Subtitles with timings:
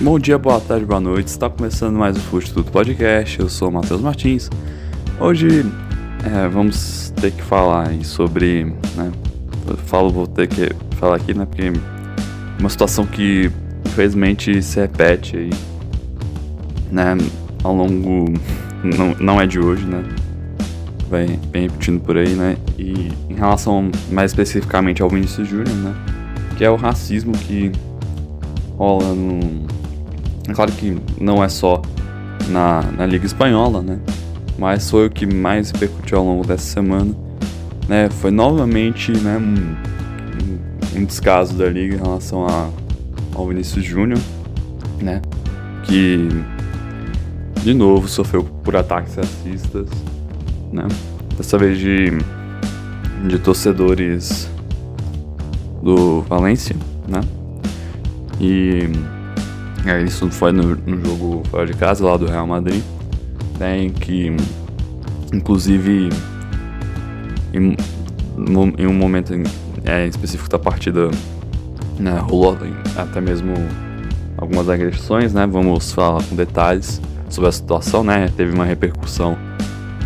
[0.00, 1.26] Bom dia, boa tarde, boa noite.
[1.26, 3.40] Está começando mais o Fute Tudo Podcast.
[3.40, 4.48] Eu sou o Matheus Martins.
[5.18, 5.66] Hoje
[6.24, 9.10] é, vamos ter que falar sobre, né?
[9.66, 11.44] Eu falo, vou ter que falar aqui, né?
[11.44, 11.72] Porque
[12.60, 13.50] uma situação que
[13.84, 15.50] infelizmente se repete aí,
[16.92, 17.18] né?
[17.64, 18.32] Ao longo,
[18.84, 20.04] não, não é de hoje, né?
[21.10, 22.56] Vem, vem repetindo por aí, né?
[22.78, 25.92] E em relação mais especificamente ao Vinícius Júnior, né?
[26.56, 27.72] Que é o racismo que
[28.76, 29.77] rola no.
[30.48, 31.82] É claro que não é só
[32.48, 33.98] na, na Liga Espanhola, né?
[34.58, 37.14] Mas foi o que mais repercutiu ao longo dessa semana.
[37.86, 38.08] Né?
[38.10, 42.70] Foi novamente né, um, um descaso da Liga em relação a,
[43.34, 44.18] ao Vinícius Júnior,
[45.00, 45.20] né?
[45.84, 46.28] Que
[47.62, 49.88] de novo sofreu por ataques racistas,
[50.72, 50.86] né?
[51.36, 52.10] Dessa vez de,
[53.28, 54.48] de torcedores
[55.82, 56.74] do Valência,
[57.06, 57.20] né?
[58.40, 58.90] E
[59.88, 62.82] é, isso foi no, no, jogo fora de casa lá do Real Madrid,
[63.58, 64.34] né, em que
[65.32, 66.10] inclusive
[67.52, 67.76] em,
[68.78, 69.42] em um momento em,
[69.84, 71.10] é, específico da partida
[71.98, 72.56] né, rolou
[72.96, 73.54] até mesmo
[74.36, 75.46] algumas agressões, né?
[75.46, 78.30] Vamos falar com detalhes sobre a situação, né?
[78.36, 79.36] Teve uma repercussão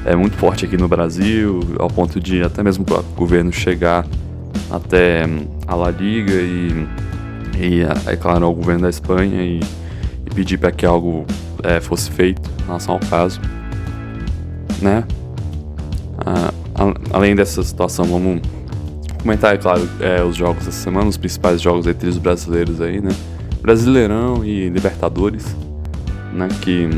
[0.05, 4.05] é muito forte aqui no Brasil, ao ponto de até mesmo o governo chegar
[4.71, 5.25] até
[5.67, 6.87] a La Liga e
[7.59, 9.61] e, é claro, ao governo da Espanha e,
[10.27, 11.25] e pedir para que algo
[11.63, 13.41] é, fosse feito em relação ao caso,
[14.81, 15.05] né?
[16.19, 16.53] Ah,
[17.13, 18.41] além dessa situação, vamos
[19.21, 23.01] comentar, é claro, é, os jogos dessa semana, os principais jogos entre os brasileiros aí,
[23.01, 23.11] né?
[23.61, 25.57] Brasileirão e Libertadores,
[26.33, 26.49] né?
[26.61, 26.89] Que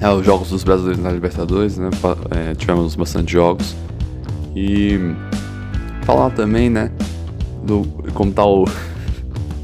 [0.00, 1.90] é os jogos dos brasileiros na Libertadores, né?
[2.30, 3.76] É, tivemos bastante jogos
[4.56, 4.98] e
[6.02, 6.90] falar também, né?
[7.62, 8.64] Do como tá o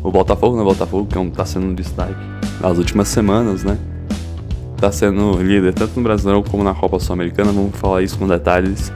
[0.06, 0.62] o Botafogo, né?
[0.62, 2.14] Botafogo, que é um, tá sendo um destaque
[2.60, 3.76] nas últimas semanas, né?
[4.76, 7.50] Tá sendo líder tanto no Brasileirão como na Copa Sul-Americana.
[7.50, 8.92] Vamos falar isso com detalhes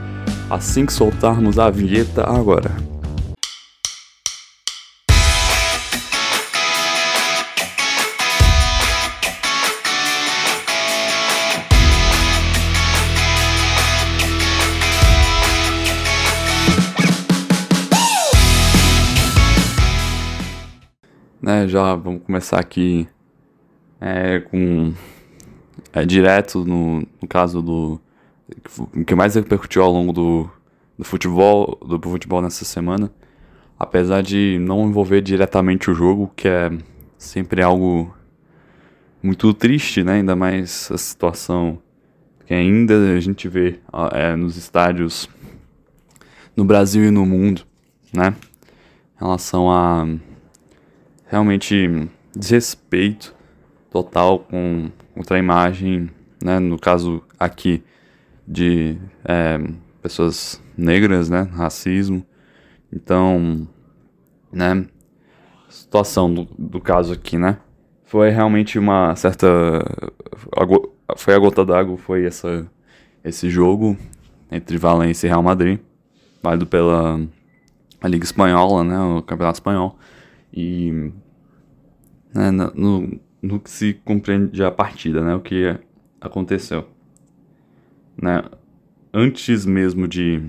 [0.49, 2.71] assim que soltarmos a vinheta agora.
[21.67, 23.07] Já vamos começar aqui
[23.99, 24.93] é, com
[25.93, 28.01] é, direto no, no caso do
[28.77, 30.49] o que mais repercutiu ao longo do,
[30.97, 33.11] do futebol do futebol nessa semana,
[33.79, 36.71] apesar de não envolver diretamente o jogo, que é
[37.17, 38.13] sempre algo
[39.23, 40.13] muito triste, né?
[40.13, 41.79] Ainda mais a situação
[42.45, 43.79] que ainda a gente vê
[44.11, 45.29] é, nos estádios
[46.55, 47.61] no Brasil e no mundo,
[48.11, 48.35] né?
[49.15, 50.05] Em relação a
[51.31, 53.33] realmente desrespeito
[53.89, 56.09] total com outra imagem,
[56.43, 57.81] né, no caso aqui
[58.45, 59.57] de é,
[60.01, 62.25] pessoas negras, né, racismo.
[62.91, 63.65] Então,
[64.51, 64.85] né,
[65.69, 67.57] situação do, do caso aqui, né,
[68.03, 69.47] foi realmente uma certa
[71.15, 72.69] foi a gota d'água, foi essa
[73.23, 73.95] esse jogo
[74.51, 75.79] entre Valência e Real Madrid,
[76.43, 77.21] válido pela
[78.03, 79.97] Liga Espanhola, né, o Campeonato Espanhol.
[80.53, 81.11] E
[82.33, 85.75] né, no, no que se compreende a partida, né, o que
[86.19, 86.87] aconteceu.
[88.21, 88.43] Né,
[89.13, 90.41] antes mesmo de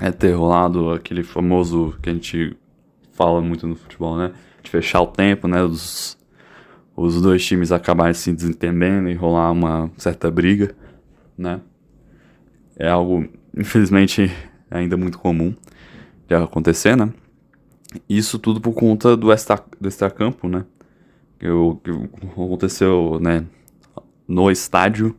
[0.00, 2.56] é, ter rolado aquele famoso que a gente
[3.12, 6.16] fala muito no futebol, né, de fechar o tempo, né, os,
[6.96, 10.74] dois times acabarem se desentendendo e rolar uma certa briga,
[11.36, 11.60] né,
[12.76, 14.30] é algo, infelizmente,
[14.70, 15.54] ainda muito comum
[16.26, 17.12] de acontecer, né,
[18.08, 20.64] isso tudo por conta do, extra, do extracampo, né?
[21.40, 21.46] Que,
[21.82, 21.90] que
[22.32, 23.44] aconteceu, né?
[24.28, 25.16] No estádio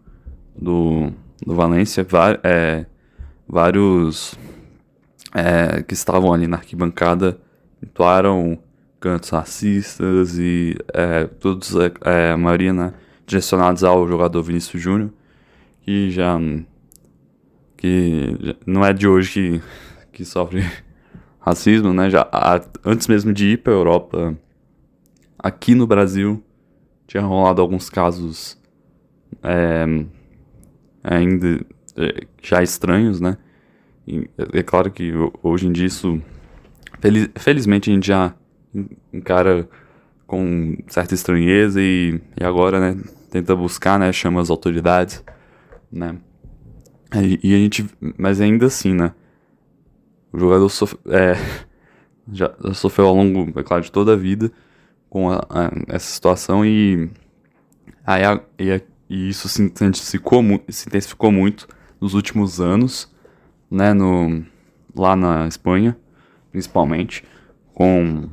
[0.56, 1.12] do,
[1.46, 2.06] do Valência,
[2.44, 2.86] é,
[3.48, 4.38] vários
[5.34, 7.40] é, que estavam ali na arquibancada
[7.84, 8.60] entoaram
[9.00, 12.94] cantos racistas e é, todos, é, é, a maioria, né,
[13.26, 15.12] direcionados ao jogador Vinícius Júnior,
[15.82, 16.40] que já
[17.76, 19.62] que já, não é de hoje que,
[20.14, 20.64] que sofre
[21.42, 22.12] racismo, né?
[22.12, 24.38] Já a, antes mesmo de ir para a Europa,
[25.42, 26.44] aqui no Brasil
[27.08, 28.58] tinha rolado alguns casos
[29.44, 29.86] é,
[31.04, 31.66] ainda
[31.98, 33.38] é, já estranhos, né?
[34.08, 35.12] E é claro que
[35.42, 36.22] hoje em dia isso,
[37.00, 38.34] feliz, felizmente a gente já
[39.12, 39.68] encara
[40.28, 45.24] com certa estranheza e, e agora, né, tenta buscar, né, chama as autoridades,
[45.92, 46.18] né?
[47.16, 47.86] E, e a gente,
[48.18, 49.14] mas ainda assim, né?
[50.32, 50.72] O jogador
[51.10, 51.36] é,
[52.32, 54.52] já, sofreu ao longo, é claro, de toda a vida
[55.12, 57.10] com a, a, essa situação e,
[58.06, 61.68] aí a, e, e, isso se intensificou, se intensificou muito
[62.00, 63.14] nos últimos anos,
[63.70, 64.42] né, no,
[64.96, 65.98] lá na Espanha,
[66.50, 67.26] principalmente,
[67.74, 68.30] com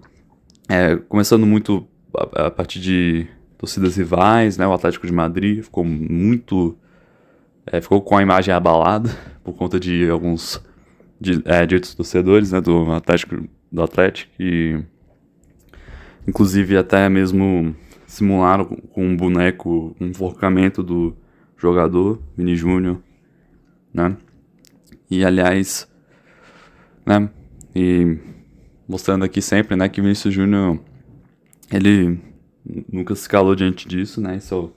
[0.68, 1.84] é, começando muito
[2.16, 3.26] a, a, partir de
[3.58, 6.78] torcidas rivais, né, o Atlético de Madrid ficou muito,
[7.66, 9.10] é, ficou com a imagem abalada
[9.42, 10.62] por conta de alguns
[11.20, 14.80] de, é, direitos torcedores, né, do Atlético, do Atlético e
[16.28, 17.74] inclusive até mesmo
[18.06, 21.16] simularam com um boneco um enforcamento do
[21.56, 23.02] jogador Vini Júnior,
[23.92, 24.14] né?
[25.10, 25.90] E aliás,
[27.04, 27.30] né?
[27.74, 28.18] E
[28.86, 30.78] mostrando aqui sempre, né, que Vinícius Júnior
[31.72, 32.20] ele
[32.90, 34.36] nunca se calou diante disso, né?
[34.36, 34.72] Isso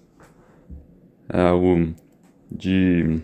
[1.29, 1.93] é algo
[2.49, 3.21] de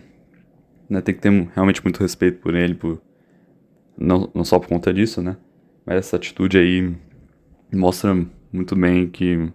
[0.88, 3.00] né, tem que ter realmente muito respeito por ele, por
[3.96, 5.36] não, não só por conta disso, né?
[5.84, 6.94] Mas essa atitude aí
[7.76, 8.14] mostra
[8.52, 9.50] muito bem que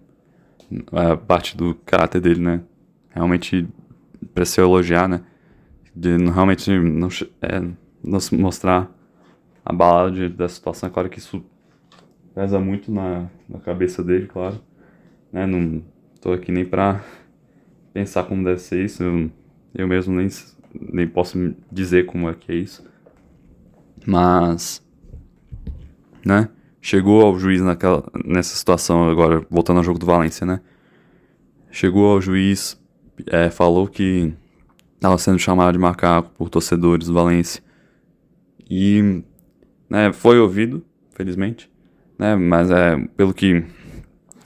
[0.92, 2.60] a parte do caráter dele, né?
[3.10, 3.68] Realmente
[4.34, 5.22] para se elogiar, né?
[5.94, 7.08] De realmente não,
[7.40, 7.62] é,
[8.02, 8.90] não se mostrar
[9.64, 10.88] abalado da situação.
[10.88, 11.44] É claro que isso
[12.34, 14.60] pesa muito na, na cabeça dele, claro.
[15.32, 15.46] Né?
[15.46, 15.82] Não
[16.20, 17.02] tô aqui nem pra
[17.92, 19.02] pensar como deve ser isso.
[19.02, 19.30] Eu,
[19.74, 20.28] eu mesmo nem,
[20.92, 22.84] nem posso dizer como é que é isso.
[24.06, 24.84] Mas,
[26.24, 26.48] né?
[26.86, 30.60] Chegou ao juiz naquela, nessa situação agora, voltando ao jogo do Valência, né?
[31.70, 32.78] Chegou ao juiz,
[33.26, 34.34] é, falou que
[34.94, 37.64] estava sendo chamado de macaco por torcedores do Valência.
[38.68, 39.22] E
[39.88, 40.84] né, foi ouvido,
[41.16, 41.70] felizmente,
[42.18, 42.36] né?
[42.36, 43.64] Mas é, pelo que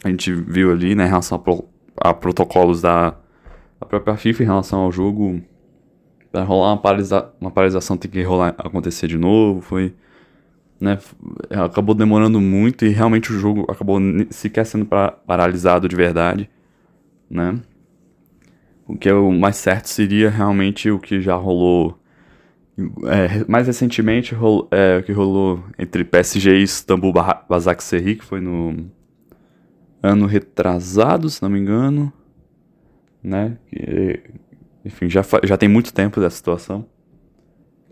[0.05, 3.17] a gente viu ali, né, em relação a, pro, a protocolos da
[3.81, 5.43] a própria FIFA em relação ao jogo,
[6.31, 9.93] Pra rolar uma, paralisa uma paralisação tem que rolar, acontecer de novo, foi...
[10.81, 10.97] Né,
[11.51, 13.99] acabou demorando muito e realmente o jogo acabou
[14.31, 14.87] sequer sendo
[15.27, 16.49] paralisado de verdade,
[17.29, 17.61] né?
[18.87, 21.99] O que é o mais certo seria realmente o que já rolou
[23.07, 27.13] é, mais recentemente, rolo, é, o que rolou entre PSG e Istanbul
[27.49, 28.89] Basak Serri, que foi no
[30.03, 32.13] ano retrasado, se não me engano,
[33.23, 33.59] né?
[33.67, 34.21] Que,
[34.85, 36.87] enfim, já, já tem muito tempo dessa situação.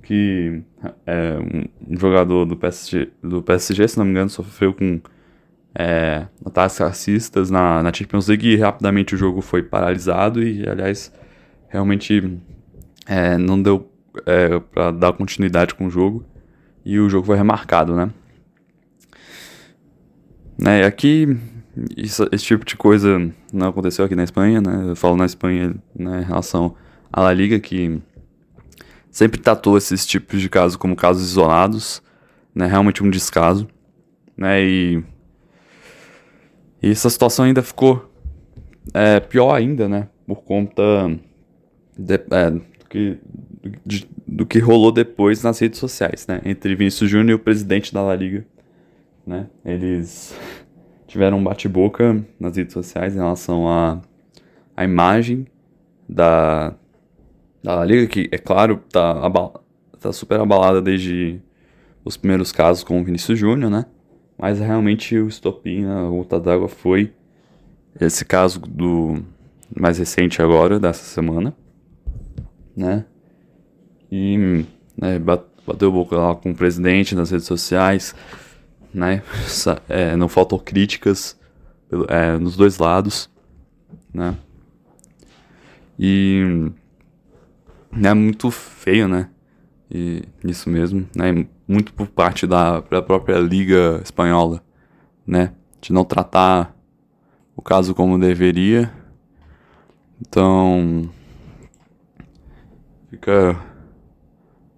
[0.07, 0.63] Que
[1.05, 5.01] é, um, jogador do PSG, do PSG, se não me engano, sofreu com
[5.75, 11.13] é, ataques racistas na, na Champions League e rapidamente o jogo foi paralisado e, aliás,
[11.69, 12.39] realmente
[13.05, 13.91] é, não deu
[14.25, 16.25] é, para dar continuidade com o jogo
[16.85, 18.11] e o jogo foi remarcado, né?
[20.57, 21.37] né aqui,
[21.97, 24.91] isso, esse tipo de coisa não aconteceu aqui na Espanha, né?
[24.91, 26.77] Eu falo na Espanha né, em relação
[27.13, 28.01] à La Liga, que
[29.17, 32.03] sempre tratou esses tipos de casos como casos isolados,
[32.55, 32.67] né?
[32.67, 33.67] Realmente um descaso,
[34.37, 34.63] né?
[34.63, 35.03] E,
[36.83, 38.13] e essa situação ainda ficou
[38.93, 40.09] é, pior ainda, né?
[40.27, 40.83] Por conta
[41.97, 42.61] de, é, do,
[42.91, 43.19] que,
[43.87, 46.43] de, do que rolou depois nas redes sociais, né?
[46.45, 48.45] Entre Vinícius Júnior e o presidente da La Liga,
[49.27, 49.47] né?
[49.65, 50.39] Eles
[51.07, 53.93] tiveram um bate-boca nas redes sociais em relação à
[54.77, 55.47] a, a imagem
[56.07, 56.75] da,
[57.75, 59.61] da Liga, que, é claro, tá, abala,
[60.01, 61.41] tá super abalada desde
[62.05, 63.87] os primeiros casos com o Vinícius Júnior, né?
[64.39, 67.13] Mas realmente o estopim, a gota d'água foi
[68.01, 69.21] esse caso do
[69.75, 71.57] mais recente agora, dessa semana,
[72.77, 73.05] né?
[74.13, 74.65] E
[74.97, 78.15] né, bateu boca lá com o presidente nas redes sociais,
[78.95, 79.23] né?
[79.89, 81.37] É, não faltam críticas
[82.09, 83.29] é, nos dois lados,
[84.15, 84.37] né?
[85.99, 86.71] E
[88.03, 89.29] é muito feio, né?
[89.91, 91.47] E isso mesmo, né?
[91.67, 94.63] Muito por parte da, da própria liga espanhola,
[95.27, 95.53] né?
[95.81, 96.75] De não tratar
[97.55, 98.93] o caso como deveria.
[100.21, 101.09] Então
[103.11, 103.57] fica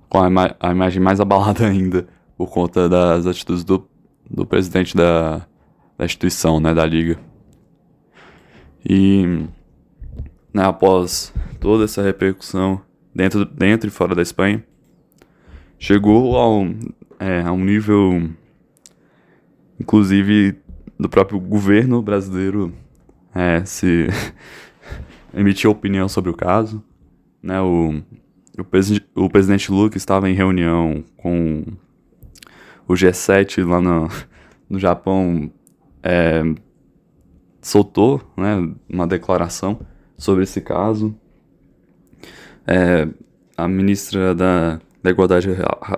[0.08, 2.06] com a, ima a imagem mais abalada ainda
[2.36, 3.88] por conta das atitudes do
[4.30, 5.46] do presidente da,
[5.96, 7.18] da instituição, né, da liga.
[8.84, 9.46] E
[10.52, 12.80] né, após toda essa repercussão
[13.18, 14.64] dentro, dentro e fora da Espanha,
[15.76, 16.36] chegou
[17.18, 18.30] é, a um nível,
[19.80, 20.56] inclusive,
[20.96, 22.72] do próprio governo brasileiro
[23.34, 24.06] é, se
[25.34, 26.80] emitir opinião sobre o caso.
[27.42, 28.00] Né, o,
[28.56, 31.64] o, o presidente Lula estava em reunião com
[32.86, 34.08] o G7 lá no,
[34.70, 35.50] no Japão
[36.04, 36.42] é,
[37.60, 39.80] soltou né, uma declaração
[40.16, 41.18] sobre esse caso.
[42.68, 43.08] É,
[43.56, 45.48] a ministra da, da Igualdade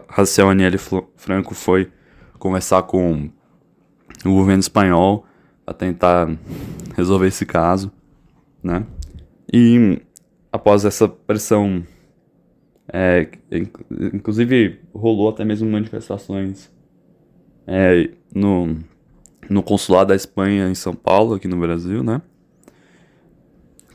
[0.08, 1.90] Racial, Aniele Franco, foi
[2.38, 3.28] conversar com
[4.24, 5.26] o governo espanhol
[5.66, 6.28] a tentar
[6.96, 7.90] resolver esse caso,
[8.62, 8.86] né?
[9.52, 10.00] E
[10.52, 11.84] após essa pressão,
[12.92, 13.28] é,
[14.14, 16.70] inclusive rolou até mesmo manifestações
[17.66, 18.76] é, no,
[19.48, 22.22] no consulado da Espanha em São Paulo, aqui no Brasil, né?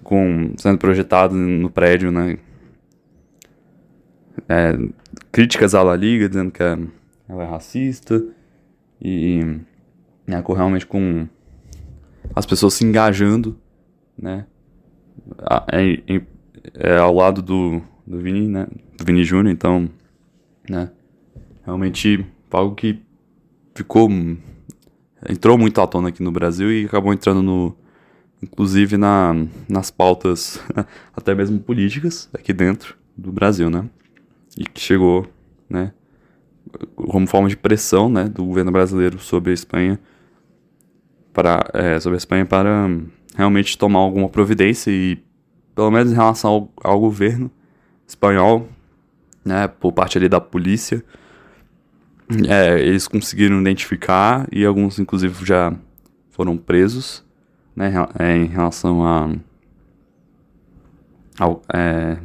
[0.04, 2.38] Com, sendo projetado no prédio, né?
[4.48, 4.78] É,
[5.32, 8.24] críticas à La Liga, dizendo que ela é racista
[9.02, 9.60] e
[10.28, 11.28] né, realmente com
[12.36, 13.58] as pessoas se engajando,
[14.18, 14.46] né?
[15.72, 16.22] É, é,
[16.74, 18.68] é, ao lado do, do Vini, né?
[18.98, 19.90] Do Vini Júnior, então,
[20.70, 20.90] né?
[21.64, 23.02] Realmente algo que
[23.74, 24.10] ficou
[25.28, 27.76] entrou muito à tona aqui no Brasil e acabou entrando no
[28.42, 29.34] inclusive na,
[29.68, 30.62] nas pautas
[31.14, 33.90] até mesmo políticas aqui dentro do Brasil, né?
[34.58, 35.28] E que chegou,
[35.70, 35.92] né,
[36.96, 40.00] como forma de pressão, né, do governo brasileiro sobre a Espanha
[41.34, 42.90] para é, sobre a Espanha para
[43.36, 45.22] realmente tomar alguma providência e
[45.76, 47.52] pelo menos em relação ao, ao governo
[48.08, 48.70] espanhol,
[49.44, 51.04] né, por parte ali da polícia,
[52.48, 55.74] é, eles conseguiram identificar e alguns inclusive já
[56.30, 57.24] foram presos,
[57.76, 59.30] né, é, em relação a,
[61.38, 62.18] ao, é,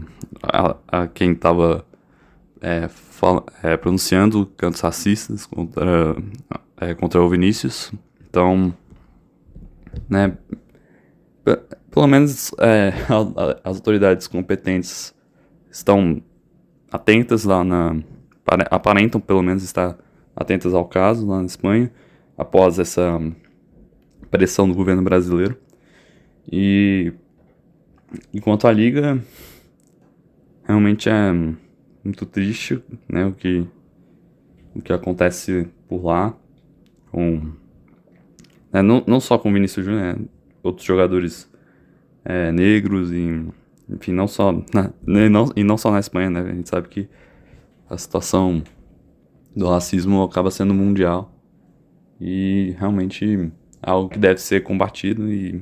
[0.43, 1.85] a, a, quem estava
[2.61, 2.89] é,
[3.63, 6.17] é, pronunciando cantos racistas contra,
[6.81, 7.93] é, contra o Vinícius.
[8.29, 8.75] Então,
[10.09, 10.37] né,
[11.91, 12.93] pelo menos é,
[13.65, 15.15] as autoridades competentes
[15.71, 16.23] estão
[16.91, 17.97] atentas lá na.
[18.71, 19.97] aparentam pelo menos estar
[20.35, 21.91] atentas ao caso lá na Espanha,
[22.37, 23.21] após essa
[24.31, 25.57] pressão do governo brasileiro.
[26.51, 27.13] E
[28.33, 29.23] enquanto a liga
[30.65, 31.33] realmente é
[32.11, 33.65] muito triste, né, o que
[34.75, 36.37] o que acontece por lá
[37.11, 37.53] com
[38.73, 40.25] né, não, não só com o Vinícius Júnior, né,
[40.63, 41.51] outros jogadores
[42.25, 43.47] é, negros e
[43.89, 46.41] enfim, não só na, né, não, e não só na Espanha, né?
[46.41, 47.09] A gente sabe que
[47.89, 48.63] a situação
[49.55, 51.35] do racismo acaba sendo mundial
[52.21, 53.51] e realmente
[53.83, 55.61] algo que deve ser combatido e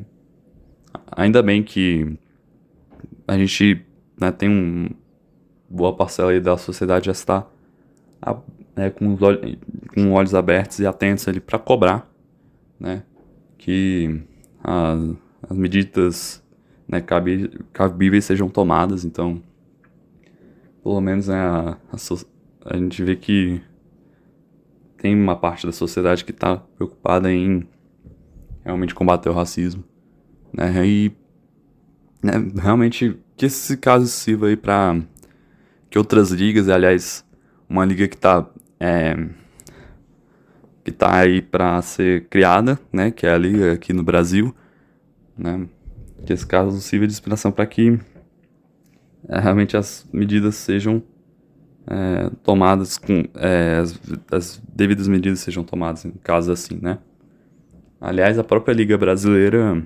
[1.10, 2.18] ainda bem que
[3.26, 3.82] a gente
[4.20, 4.90] né, tem um
[5.68, 7.46] boa parcela aí da sociedade já está
[8.74, 9.56] né, com, os olhos,
[9.94, 12.08] com olhos abertos e atentos ali para cobrar
[12.78, 13.02] né,
[13.56, 14.22] que
[14.62, 15.16] as,
[15.50, 16.42] as medidas
[16.86, 17.04] né,
[17.72, 19.42] cabíveis sejam tomadas, então
[20.82, 21.96] pelo menos né, a, a,
[22.66, 23.60] a, gente vê que
[24.96, 27.68] tem uma parte da sociedade que está preocupada em
[28.64, 29.84] realmente combater o racismo,
[30.52, 31.12] né, e
[32.22, 35.00] né, realmente que esse caso sirva aí para
[35.90, 37.24] que outras ligas, aliás,
[37.68, 38.46] uma liga que está
[38.80, 39.16] é,
[40.84, 44.54] que tá aí para ser criada, né, que é a liga aqui no Brasil,
[45.36, 45.66] né,
[46.24, 47.98] que esse caso sirva de inspiração para que
[49.28, 51.02] é, realmente as medidas sejam
[51.86, 56.98] é, tomadas com é, as, as, devidas medidas sejam tomadas em casos assim, né?
[58.00, 59.82] Aliás, a própria Liga Brasileira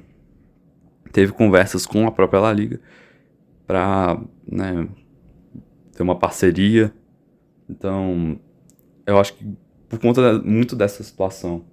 [1.13, 2.79] teve conversas com a própria La Liga
[3.67, 4.87] para né,
[6.03, 6.93] ter uma parceria.
[7.69, 8.39] Então,
[9.07, 9.47] eu acho que
[9.89, 11.65] por conta muito dessa situação,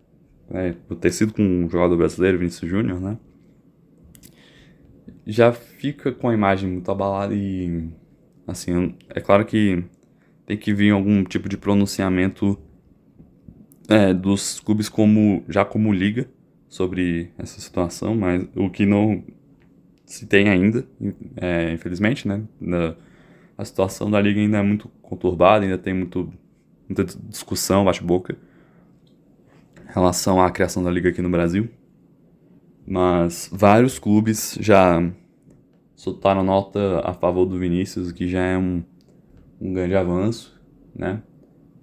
[0.49, 3.17] né, por ter sido com um jogador brasileiro, Vinícius Júnior, né?
[5.25, 7.87] já fica com a imagem muito abalada e
[8.47, 9.83] assim, é claro que
[10.45, 12.57] tem que vir algum tipo de pronunciamento
[13.87, 16.27] é, dos clubes como já como liga
[16.67, 19.23] sobre essa situação, mas o que não
[20.03, 20.87] se tem ainda,
[21.37, 22.43] é, infelizmente, né?
[22.59, 22.95] Na,
[23.59, 26.31] a situação da liga ainda é muito conturbada, ainda tem muito,
[26.87, 28.37] muita discussão, bate-boca,
[29.83, 31.67] em relação à criação da liga aqui no Brasil.
[32.87, 35.03] Mas vários clubes já
[35.93, 38.81] soltaram nota a favor do Vinícius, que já é um,
[39.59, 40.57] um grande avanço,
[40.95, 41.21] né?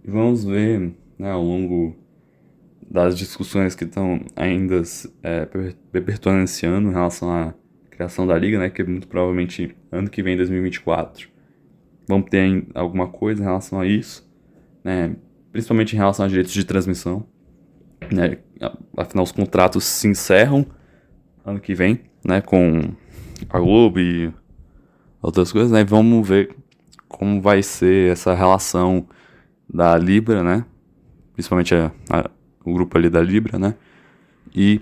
[0.03, 1.95] E vamos ver né, ao longo
[2.91, 4.81] das discussões que estão ainda
[5.23, 5.45] é,
[5.93, 7.53] perpetuando esse ano em relação à
[7.91, 8.71] criação da liga, né?
[8.71, 11.36] Que muito provavelmente ano que vem, 2024,
[12.09, 14.29] vamos ter alguma coisa em relação a isso,
[14.83, 15.17] né?
[15.53, 17.27] Principalmente em relação a direitos de transmissão,
[18.13, 18.39] né?
[18.97, 20.67] Afinal, os contratos se encerram
[21.45, 22.81] ano que vem, né, com
[23.49, 24.33] a Globo e
[25.23, 25.85] outras coisas, né?
[25.85, 26.55] Vamos ver
[27.09, 29.07] como vai ser essa relação
[29.69, 30.65] da Libra, né?
[31.33, 32.31] Principalmente a, a,
[32.65, 33.75] o grupo ali da Libra, né?
[34.55, 34.81] E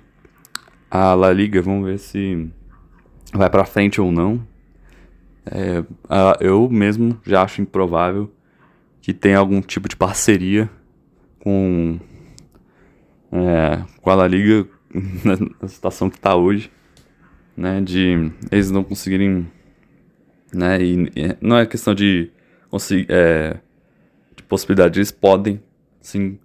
[0.91, 2.51] a La Liga, vamos ver se
[3.33, 4.47] vai para frente ou não.
[5.47, 5.85] É,
[6.41, 8.33] eu mesmo já acho improvável
[9.01, 10.71] que tenha algum tipo de parceria
[11.39, 12.01] com,
[13.31, 14.67] é, com a La Liga
[15.61, 16.71] na situação que tá hoje,
[17.55, 17.81] né?
[17.83, 19.47] De eles não conseguirem,
[20.53, 20.83] né?
[20.83, 22.31] E, e não é questão de
[22.71, 23.59] conseguir, é,
[24.35, 25.63] de possibilidade, eles podem
[26.01, 26.39] sim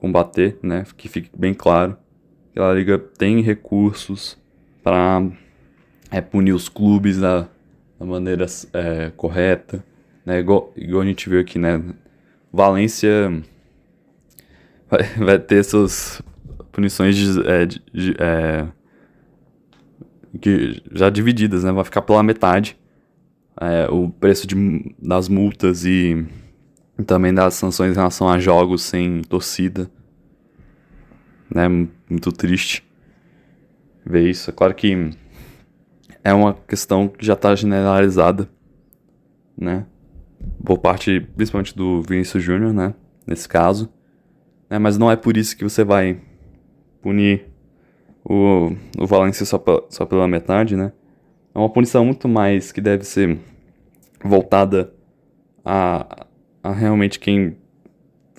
[0.00, 0.84] combater, né?
[0.96, 1.96] Que fique bem claro
[2.52, 4.36] que a liga tem recursos
[4.82, 5.24] para
[6.10, 7.48] é, punir os clubes da,
[7.98, 9.84] da maneira é, correta,
[10.24, 10.38] né?
[10.38, 11.82] Igual, igual a gente viu aqui, né?
[12.52, 13.42] Valência
[14.88, 16.22] vai, vai ter suas
[16.72, 18.66] punições de, é, de, de, é,
[20.40, 21.72] que já divididas, né?
[21.72, 22.78] Vai ficar pela metade
[23.60, 26.26] é, o preço de, das multas e,
[27.06, 29.90] também das sanções em relação a jogos sem torcida,
[31.52, 31.68] né?
[32.08, 32.84] Muito triste
[34.04, 34.50] ver isso.
[34.50, 35.10] É claro que
[36.22, 38.48] é uma questão que já está generalizada,
[39.56, 39.86] né?
[40.64, 42.94] Por parte, principalmente do Vinícius Júnior, né?
[43.26, 43.92] Nesse caso.
[44.68, 44.78] Né?
[44.78, 46.20] Mas não é por isso que você vai
[47.00, 47.46] punir
[48.24, 50.92] o, o Valencia só, só pela metade, né?
[51.54, 53.38] É uma punição muito mais que deve ser
[54.22, 54.92] voltada
[55.64, 56.26] a,
[56.62, 57.56] a realmente quem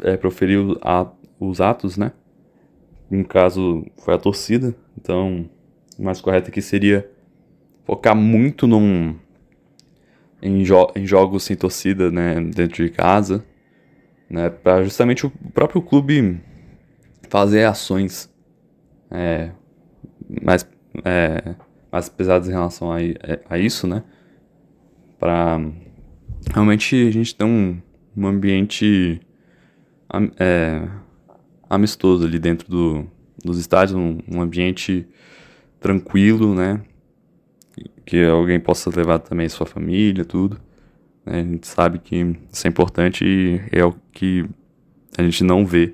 [0.02, 1.08] é, proferiu a,
[1.40, 2.12] os atos, né?
[3.10, 4.76] No caso, foi a torcida.
[4.98, 5.50] Então,
[5.98, 7.10] o mais correto aqui seria
[7.90, 9.16] focar muito num,
[10.40, 12.36] em, jo em jogos sem torcida, né?
[12.40, 13.44] Dentro de casa,
[14.30, 14.48] né?
[14.48, 16.40] Para justamente o próprio clube
[17.30, 18.32] fazer ações
[19.10, 19.50] é,
[20.44, 20.70] mais,
[21.04, 21.56] é,
[21.92, 22.98] mais pesadas em relação a,
[23.50, 24.04] a isso, né?
[25.20, 25.60] Para
[26.54, 27.82] realmente a gente ter um,
[28.16, 29.20] um ambiente
[30.38, 30.88] é,
[31.68, 33.08] amistoso ali dentro do,
[33.44, 35.08] dos estádios, um, um ambiente
[35.80, 36.82] tranquilo, né?
[38.10, 40.60] Que alguém possa levar também sua família, tudo.
[41.24, 41.42] Né?
[41.42, 44.46] A gente sabe que isso é importante e é o que
[45.16, 45.94] a gente não vê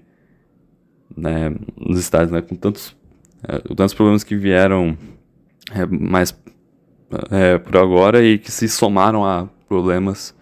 [1.16, 2.42] né, nos estádios, né?
[2.42, 2.96] Com tantos
[3.44, 4.98] é, tantos problemas que vieram
[5.74, 6.34] é, mais
[7.30, 10.34] é, por agora e que se somaram a problemas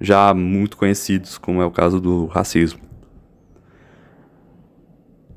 [0.00, 2.80] já muito conhecidos, como é o caso do racismo.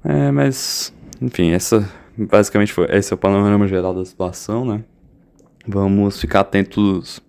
[0.03, 4.83] É, mas, enfim, essa basicamente foi esse é o panorama geral da situação, né?
[5.71, 7.21] Vamos ficar atentos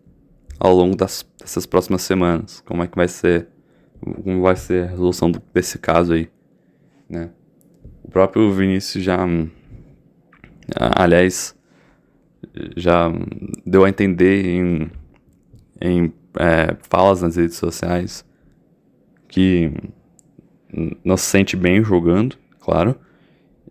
[0.59, 3.49] ao longo das, dessas próximas semanas, como é que vai ser,
[4.01, 6.31] como vai ser a resolução desse caso aí,
[7.07, 7.31] né?
[8.03, 9.19] O próprio Vinícius já
[10.75, 11.55] aliás,
[12.77, 13.13] já
[13.67, 14.91] deu a entender em,
[15.79, 18.25] em é, falas nas redes sociais
[19.29, 19.71] que
[21.05, 22.97] não se sente bem jogando, claro,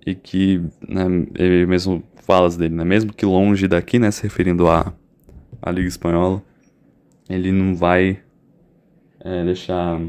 [0.06, 1.06] e que né,
[1.36, 4.94] ele mesmo falas dele, né, mesmo que longe daqui, né, se referindo à,
[5.60, 6.44] à Liga Espanhola,
[7.28, 8.20] ele não vai
[9.20, 10.00] é, deixar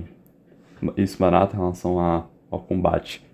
[0.98, 3.24] isso barato em relação a, ao combate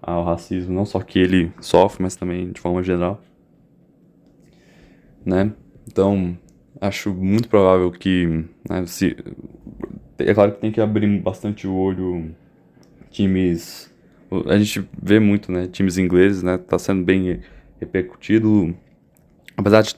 [0.00, 3.20] ao racismo, não só que ele sofre, mas também de forma geral.
[5.26, 5.52] Né?
[5.88, 6.38] Então,
[6.80, 8.44] acho muito provável que.
[8.70, 9.16] Né, se,
[10.18, 12.30] é claro que tem que abrir bastante o olho
[13.10, 13.92] times.
[14.46, 15.66] A gente vê muito, né?
[15.66, 16.58] Times ingleses, né?
[16.58, 17.40] Tá sendo bem
[17.78, 18.74] repercutido.
[19.56, 19.96] Apesar de,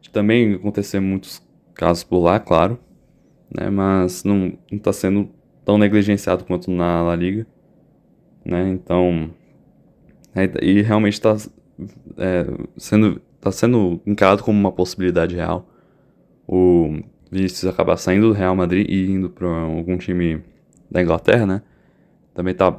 [0.00, 1.42] de também acontecer muitos
[1.74, 2.78] casos por lá, claro.
[3.54, 5.28] Né, mas não, não tá sendo
[5.64, 7.46] tão negligenciado quanto na La Liga.
[8.44, 8.70] Né?
[8.70, 9.30] Então,
[10.34, 10.50] né?
[10.62, 11.36] E realmente está
[12.16, 15.68] é, sendo, tá sendo encarado como uma possibilidade real.
[16.46, 20.42] O Vinícius acabar saindo do Real Madrid e indo para algum time
[20.90, 21.62] da Inglaterra, né?
[22.34, 22.76] Também tá a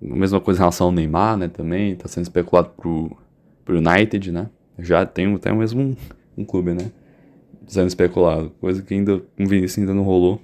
[0.00, 1.48] mesma coisa em relação ao Neymar, né?
[1.48, 3.16] Também tá sendo especulado pro,
[3.70, 4.50] pro United, né?
[4.80, 5.96] Já tem até mesmo um,
[6.38, 6.90] um clube, né?
[7.68, 8.50] Sendo especulado.
[8.60, 10.40] Coisa que ainda com o Vinícius ainda não rolou.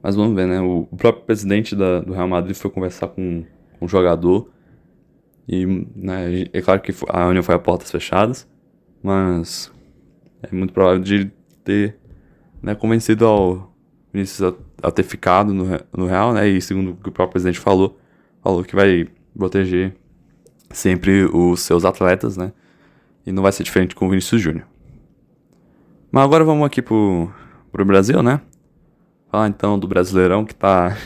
[0.00, 0.60] Mas vamos ver, né?
[0.60, 3.44] O, o próprio presidente da, do Real Madrid foi conversar com,
[3.80, 4.50] o jogador
[5.48, 5.64] e
[5.96, 8.46] né, é claro que a União foi a portas fechadas,
[9.02, 9.72] mas
[10.42, 11.30] é muito provável de
[11.64, 11.96] ter
[12.62, 13.74] né, convencido ao
[14.12, 15.64] Vinícius a, a, ter ficado no,
[15.96, 16.46] no Real, né?
[16.46, 17.98] E segundo o que o próprio presidente falou,
[18.42, 19.96] falou que vai proteger
[20.70, 22.52] sempre os seus atletas, né?
[23.26, 24.66] E não vai ser diferente com o Vinícius Júnior.
[26.10, 27.30] Mas agora vamos aqui pro,
[27.70, 28.40] pro Brasil, né?
[29.30, 30.96] Falar então do Brasileirão que tá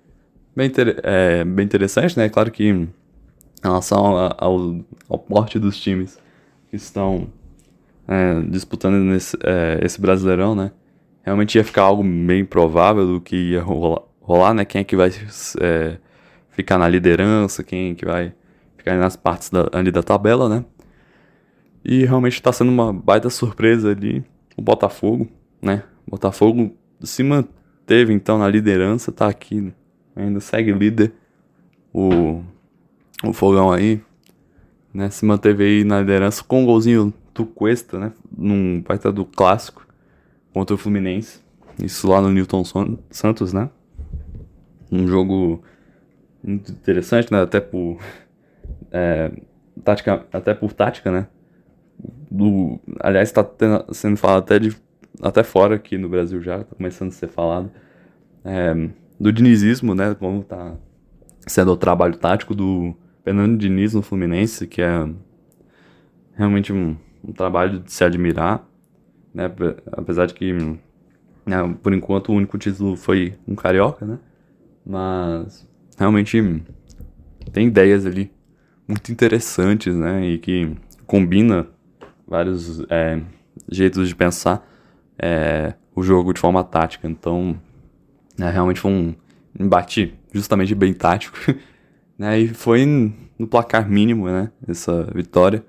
[0.56, 0.70] bem,
[1.02, 2.28] é, bem interessante, né?
[2.28, 2.88] Claro que em
[3.62, 6.18] relação ao, ao porte dos times
[6.70, 7.28] que estão
[8.06, 10.72] é, disputando nesse, é, esse Brasileirão, né?
[11.22, 14.64] Realmente ia ficar algo bem provável do que ia rolar, rolar né?
[14.64, 15.10] Quem é que vai
[15.60, 15.98] é,
[16.50, 18.32] ficar na liderança, quem é que vai
[18.96, 20.64] nas partes da, ali da tabela, né?
[21.84, 24.24] E realmente está sendo uma baita surpresa ali
[24.56, 25.28] o Botafogo,
[25.62, 25.84] né?
[26.06, 29.72] O Botafogo se manteve então na liderança, tá aqui,
[30.16, 31.12] ainda segue líder.
[31.92, 32.42] O
[33.24, 34.00] o fogão aí
[34.92, 39.24] né, se manteve aí na liderança com um golzinho do Cuesta, né, num baita do
[39.24, 39.86] clássico
[40.52, 41.40] contra o Fluminense.
[41.82, 42.64] Isso lá no Newton
[43.10, 43.70] Santos, né?
[44.90, 45.62] Um jogo
[46.42, 47.40] muito interessante, né?
[47.40, 47.98] Até por
[48.92, 49.30] é,
[49.84, 51.26] tática, até por tática, né?
[52.30, 53.44] Do, aliás, está
[53.92, 54.76] sendo falado até de
[55.20, 57.70] até fora aqui no Brasil já, tá começando a ser falado
[58.44, 60.14] é, do dinizismo, né?
[60.14, 60.76] Como tá
[61.46, 65.08] sendo o trabalho tático do Fernando Diniz no Fluminense, que é
[66.34, 68.64] realmente um, um trabalho de se admirar,
[69.34, 69.50] né?
[69.92, 70.52] Apesar de que,
[71.44, 74.18] né, por enquanto, o único título foi um carioca, né?
[74.86, 76.62] Mas realmente
[77.52, 78.30] tem ideias ali
[78.88, 80.24] muito interessantes, né?
[80.24, 80.74] E que
[81.06, 81.66] combina
[82.26, 83.20] vários é,
[83.70, 84.66] jeitos de pensar
[85.18, 87.06] é, o jogo de forma tática.
[87.06, 87.60] Então,
[88.36, 89.14] né, realmente foi um
[89.58, 91.36] embate justamente bem tático.
[92.18, 92.40] né?
[92.40, 92.86] E foi
[93.38, 94.50] no placar mínimo, né?
[94.66, 95.64] Essa vitória.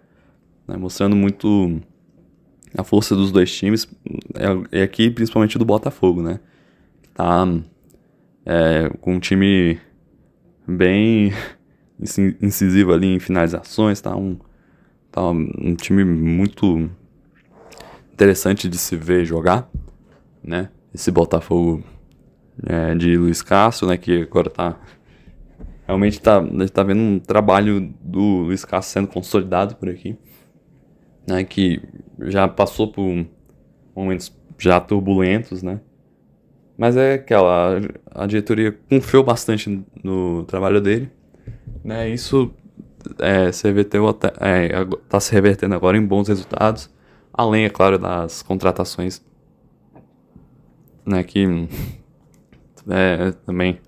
[0.68, 1.82] Né, mostrando muito
[2.78, 3.88] a força dos dois times.
[4.72, 6.40] É, é aqui principalmente do Botafogo, né?
[7.14, 7.46] Tá
[8.46, 9.80] é, com um time
[10.68, 11.34] bem
[12.42, 14.38] incisivo ali em finalizações, tá um,
[15.12, 16.90] tá um time muito
[18.14, 19.70] interessante de se ver jogar,
[20.44, 20.70] né?
[20.94, 21.84] Esse Botafogo
[22.66, 23.98] é, de Luiz Castro, né?
[23.98, 24.80] Que agora tá
[25.86, 26.42] realmente tá,
[26.74, 30.18] tá vendo um trabalho do Luiz Castro sendo consolidado por aqui,
[31.28, 31.44] né?
[31.44, 31.82] Que
[32.28, 33.26] já passou por
[33.96, 35.80] momentos já turbulentos, né?
[36.78, 37.80] Mas é aquela,
[38.12, 41.12] a diretoria confiou bastante no trabalho dele,
[41.84, 42.10] né?
[42.10, 42.54] Isso
[43.20, 44.70] é, se até, é,
[45.08, 46.90] tá se revertendo agora em bons resultados,
[47.34, 49.22] além, é claro, das contratações,
[51.06, 51.24] né?
[51.24, 51.46] Que
[52.90, 53.80] é, também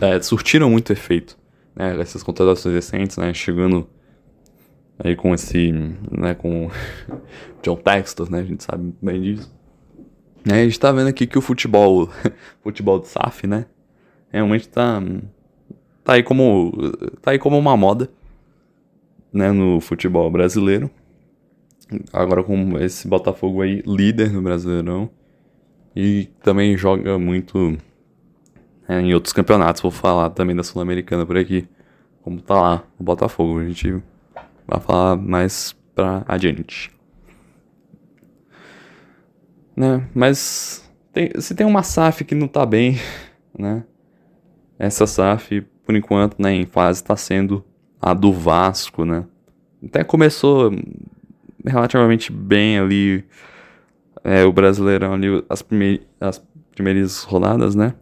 [0.00, 1.36] é, surtiram muito efeito,
[1.74, 2.00] né?
[2.00, 3.32] Essas contratações recentes, né?
[3.34, 3.88] Chegando
[4.98, 5.72] aí com esse,
[6.10, 6.34] né?
[6.34, 6.70] Com
[7.62, 8.40] John Textor, né?
[8.40, 9.54] A gente sabe bem disso.
[10.48, 12.08] É, a gente tá vendo aqui que o futebol,
[12.62, 13.66] futebol de SAF, né?
[14.30, 15.02] Realmente tá,
[16.06, 16.72] tá aí como,
[17.20, 18.08] tá aí como uma moda,
[19.30, 19.52] né?
[19.52, 20.90] No futebol brasileiro.
[22.12, 25.10] Agora com esse Botafogo aí, líder no Brasileirão.
[25.94, 27.76] E também joga muito
[28.88, 29.82] é, em outros campeonatos.
[29.82, 31.68] Vou falar também da Sul-Americana por aqui.
[32.22, 33.60] Como tá lá o Botafogo.
[33.60, 34.02] A gente
[34.66, 36.96] vai falar mais pra adiante
[39.76, 40.08] né?
[40.14, 42.98] Mas tem, se tem uma SAF que não tá bem,
[43.56, 43.84] né?
[44.78, 47.64] Essa SAF, por enquanto, né, em fase está sendo
[48.02, 49.24] a do Vasco, né?
[49.82, 50.72] Até começou
[51.64, 53.24] relativamente bem ali
[54.24, 56.44] é, o Brasileirão ali, as, primei as
[56.74, 57.94] primeiras rodadas, né?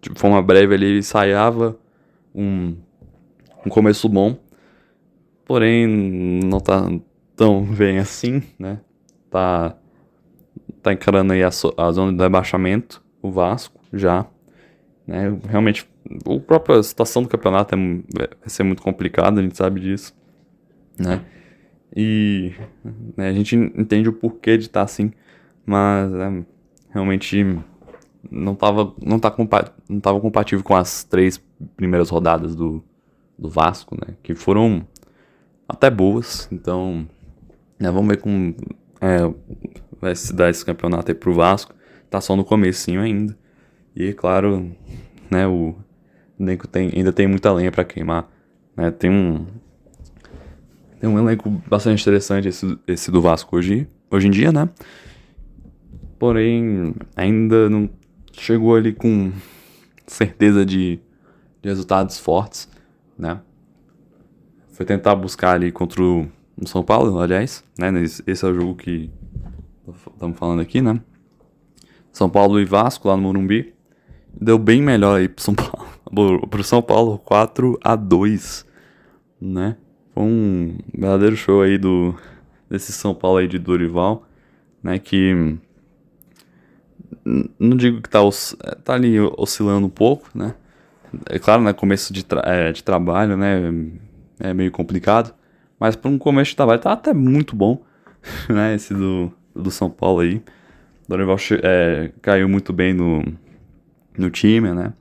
[0.00, 1.78] De forma breve ali, ensaiava
[2.34, 2.76] um,
[3.64, 4.36] um começo bom.
[5.44, 5.86] Porém,
[6.44, 6.90] não tá
[7.36, 8.80] tão bem assim, né?
[9.30, 9.76] Tá
[10.82, 14.24] tá encarando aí a, a zona de rebaixamento, o Vasco já.
[15.04, 15.36] Né?
[15.48, 15.88] Realmente,
[16.26, 20.14] a própria situação do campeonato é, vai ser muito complicada, a gente sabe disso.
[20.98, 21.24] Né?
[21.94, 22.52] E
[23.16, 25.12] né, a gente entende o porquê de estar tá assim,
[25.64, 26.44] mas é,
[26.90, 27.58] realmente
[28.30, 29.34] não estava não tá
[29.88, 31.42] não tava compatível com as três
[31.76, 32.82] primeiras rodadas do,
[33.38, 34.14] do Vasco, né?
[34.22, 34.86] Que foram
[35.68, 36.48] até boas.
[36.50, 37.08] Então,
[37.78, 38.54] né, vamos ver como
[39.00, 39.18] é,
[40.00, 41.74] vai se dar esse campeonato aí pro Vasco.
[42.10, 43.36] Tá só no comecinho ainda.
[43.94, 44.70] E claro,
[45.30, 45.74] né, o
[46.38, 48.28] elenco tem, ainda tem muita lenha para queimar.
[48.76, 48.90] Né?
[48.90, 49.46] Tem um
[51.00, 54.68] tem um elenco bastante interessante esse, esse do Vasco hoje, hoje em dia, né?
[56.18, 57.90] Porém, ainda não
[58.32, 59.30] chegou ali com
[60.06, 60.98] certeza de,
[61.62, 62.68] de resultados fortes,
[63.18, 63.40] né?
[64.72, 66.26] Foi tentar buscar ali contra o
[66.64, 67.88] São Paulo, aliás, né?
[68.02, 69.10] Esse é o jogo que
[70.14, 71.00] estamos falando aqui, né?
[72.10, 73.74] São Paulo e Vasco lá no Morumbi.
[74.38, 75.95] Deu bem melhor aí pro São Paulo.
[76.50, 78.66] Pro São Paulo 4 a 2
[79.40, 79.76] né?
[80.14, 82.14] Foi um verdadeiro show aí do
[82.68, 84.26] desse São Paulo aí de Dorival,
[84.82, 84.98] né?
[84.98, 85.56] Que
[87.58, 88.20] não digo que tá,
[88.84, 90.54] tá ali oscilando um pouco, né?
[91.28, 91.72] É claro, né?
[91.72, 93.60] Começo de, tra é, de trabalho, né?
[94.40, 95.34] É meio complicado.
[95.78, 97.82] Mas para um começo de trabalho tá até muito bom,
[98.48, 98.74] né?
[98.74, 100.42] Esse do, do São Paulo aí.
[101.08, 103.22] Dorival é, caiu muito bem no,
[104.18, 104.92] no time, né?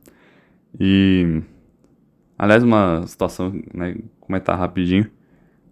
[0.80, 1.42] E,
[2.38, 5.10] aliás, uma situação, né, comentar rapidinho,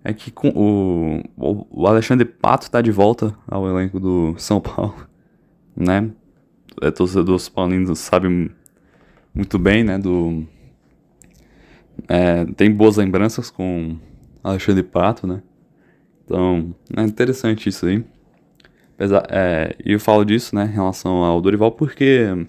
[0.03, 1.23] é que com o,
[1.69, 4.95] o Alexandre Pato tá de volta ao elenco do São Paulo,
[5.75, 6.11] né?
[6.81, 8.51] É, torcedor paulinos sabe
[9.33, 10.45] muito bem, né, do...
[12.07, 13.97] É, tem boas lembranças com
[14.43, 15.41] Alexandre Pato, né?
[16.25, 18.03] Então, é interessante isso aí.
[19.29, 22.47] É, e eu falo disso, né, em relação ao Dorival, porque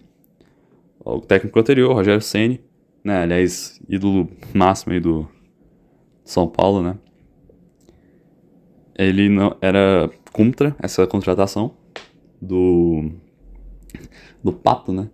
[1.04, 2.60] o técnico anterior, Rogério Ceni,
[3.04, 5.28] né, aliás, ídolo máximo aí do
[6.24, 6.96] São Paulo, né,
[8.96, 11.76] ele não era contra essa contratação
[12.40, 13.10] do
[14.42, 15.10] do Pato, né,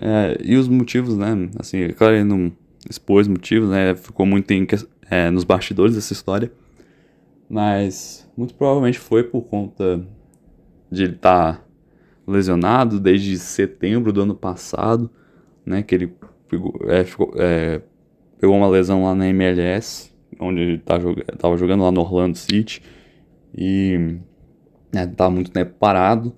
[0.00, 2.52] é, e os motivos, né, assim, claro, ele não
[2.88, 4.66] expôs motivos, né, ficou muito em,
[5.10, 6.52] é, nos bastidores dessa história,
[7.48, 10.06] mas muito provavelmente foi por conta
[10.90, 11.63] de ele estar tá
[12.26, 15.10] lesionado desde setembro do ano passado,
[15.64, 15.82] né?
[15.82, 16.12] Que ele
[16.48, 17.80] pegou, é, ficou, é,
[18.38, 20.98] pegou uma lesão lá na MLS, onde ele tá,
[21.38, 22.82] tava jogando lá no Orlando City
[23.56, 24.18] e
[24.92, 26.34] né, tá muito tempo né, parado.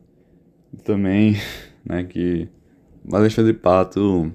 [0.84, 1.36] Também,
[1.84, 2.48] né, que
[3.08, 4.32] o Alexandre Pato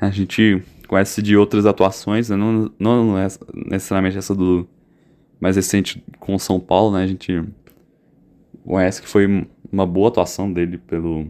[0.00, 4.66] a gente conhece de outras atuações, né, não, não é necessariamente essa do
[5.40, 7.44] mais recente com o São Paulo, né, a gente
[8.64, 11.26] conhece que foi uma boa atuação dele pelo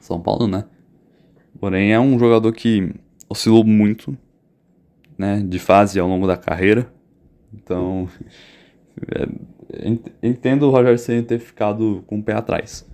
[0.00, 0.64] São Paulo, né?
[1.58, 2.94] Porém, é um jogador que
[3.28, 4.16] oscilou muito,
[5.16, 6.90] né, de fase ao longo da carreira.
[7.52, 8.08] Então,
[9.12, 9.28] é,
[10.22, 12.88] entendo o Roger Senna ter ficado com o pé atrás,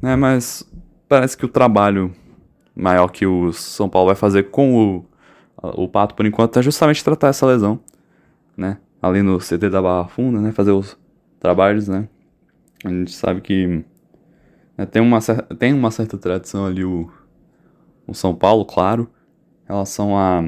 [0.00, 0.16] né?
[0.16, 0.68] Mas
[1.08, 2.14] parece que o trabalho
[2.74, 5.04] maior que o São Paulo vai fazer com o,
[5.82, 7.80] o Pato por enquanto é justamente tratar essa lesão,
[8.56, 8.78] né?
[9.00, 10.52] Ali no CT da Barra Funda, né?
[10.52, 10.96] Fazer os
[11.40, 12.08] trabalhos, né?
[12.84, 13.84] A gente sabe que
[14.82, 15.20] né, tem, uma,
[15.58, 17.10] tem uma certa tradição ali o,
[18.06, 19.08] o São Paulo, claro,
[19.64, 20.42] em relação a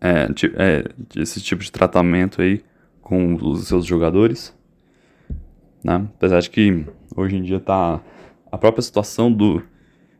[0.00, 0.84] é, é,
[1.16, 2.62] esse tipo de tratamento aí
[3.00, 4.56] com os seus jogadores.
[5.82, 6.06] Né?
[6.16, 8.00] Apesar de que hoje em dia tá
[8.50, 9.62] a própria situação do.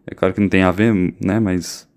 [0.07, 1.39] É claro que não tem a ver, né?
[1.39, 1.89] Mas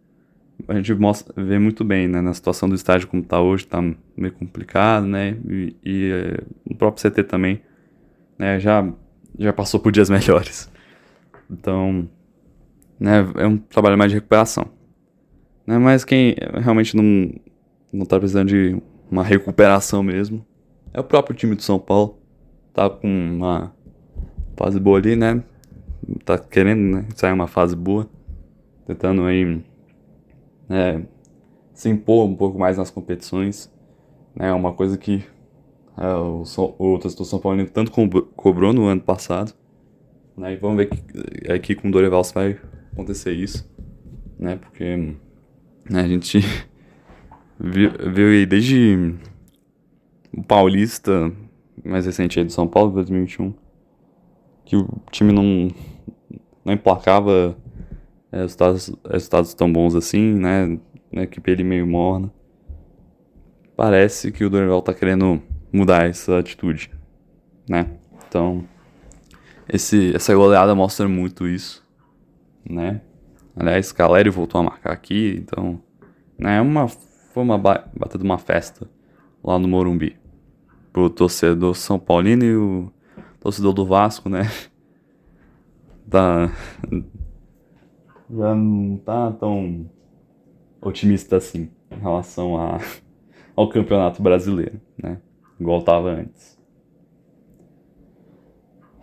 [0.67, 2.21] a gente mostra, vê muito bem, né?
[2.21, 3.81] Na situação do estádio como tá hoje, tá
[4.15, 5.37] meio complicado, né?
[5.49, 7.61] E, e é, o próprio CT também
[8.37, 8.85] né, já,
[9.39, 10.72] já passou por dias melhores.
[11.53, 12.09] Então,
[12.99, 14.65] né, é um trabalho mais de recuperação.
[15.65, 17.31] Né, mas quem realmente não,
[17.91, 20.45] não tá precisando de uma recuperação mesmo
[20.93, 22.17] é o próprio time do São Paulo.
[22.73, 23.73] Tá com uma
[24.57, 25.43] fase boa ali, né?
[26.25, 28.07] Tá querendo né, sair uma fase boa.
[28.85, 29.63] Tentando aí
[30.67, 31.05] né,
[31.73, 33.71] se impor um pouco mais nas competições.
[34.35, 35.23] É né, uma coisa que
[35.97, 36.43] é, o,
[36.77, 37.91] o torcedor São Paulo tanto
[38.35, 39.53] cobrou no ano passado.
[40.37, 40.53] Né?
[40.53, 42.57] E vamos ver que, aqui com o Dorival se vai
[42.91, 43.69] acontecer isso.
[44.37, 44.55] Né?
[44.55, 45.15] Porque
[45.89, 46.39] né, a gente
[47.59, 49.15] viu, viu aí desde
[50.35, 51.31] o Paulista
[51.83, 53.53] mais recente aí do São Paulo, 2021,
[54.65, 55.69] que o time não,
[56.63, 57.57] não emplacava
[58.31, 60.79] é, resultados, resultados tão bons assim, né?
[61.15, 62.31] A equipe ele meio morna.
[63.75, 65.41] Parece que o Dorival tá querendo
[65.71, 66.89] mudar essa atitude,
[67.67, 67.87] né?
[68.27, 68.63] Então,
[69.67, 71.85] esse, essa goleada mostra muito isso,
[72.69, 73.01] né?
[73.55, 75.81] Aliás, Caleri voltou a marcar aqui, então,
[76.37, 76.59] né?
[76.61, 78.89] Uma, foi uma bata de uma festa
[79.43, 80.17] lá no Morumbi.
[80.91, 82.91] Pro torcedor São Paulino e o
[83.39, 84.43] torcedor do Vasco, né?
[86.09, 86.51] Tá,
[88.29, 89.89] já não tá tão
[90.81, 92.77] otimista assim em relação a,
[93.55, 95.19] ao campeonato brasileiro, né?
[95.59, 96.52] igual estava antes.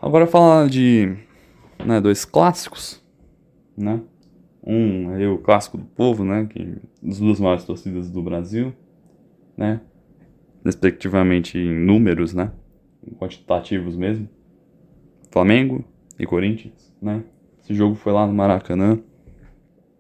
[0.03, 1.15] Agora falar de
[1.85, 3.05] né, dois clássicos,
[3.77, 4.01] né?
[4.67, 6.47] Um é o clássico do povo, né?
[6.47, 8.73] Que das duas maiores torcidas do Brasil,
[9.55, 9.81] né?
[10.65, 12.51] Respectivamente em números, né?
[13.19, 14.27] Quantitativos mesmo.
[15.31, 15.85] Flamengo
[16.19, 17.23] e Corinthians, né?
[17.63, 18.99] Esse jogo foi lá no Maracanã,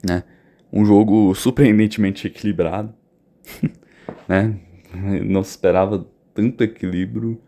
[0.03, 0.25] né?
[0.73, 2.95] Um jogo surpreendentemente equilibrado,
[4.27, 4.59] né?
[5.27, 7.39] Não se esperava tanto equilíbrio,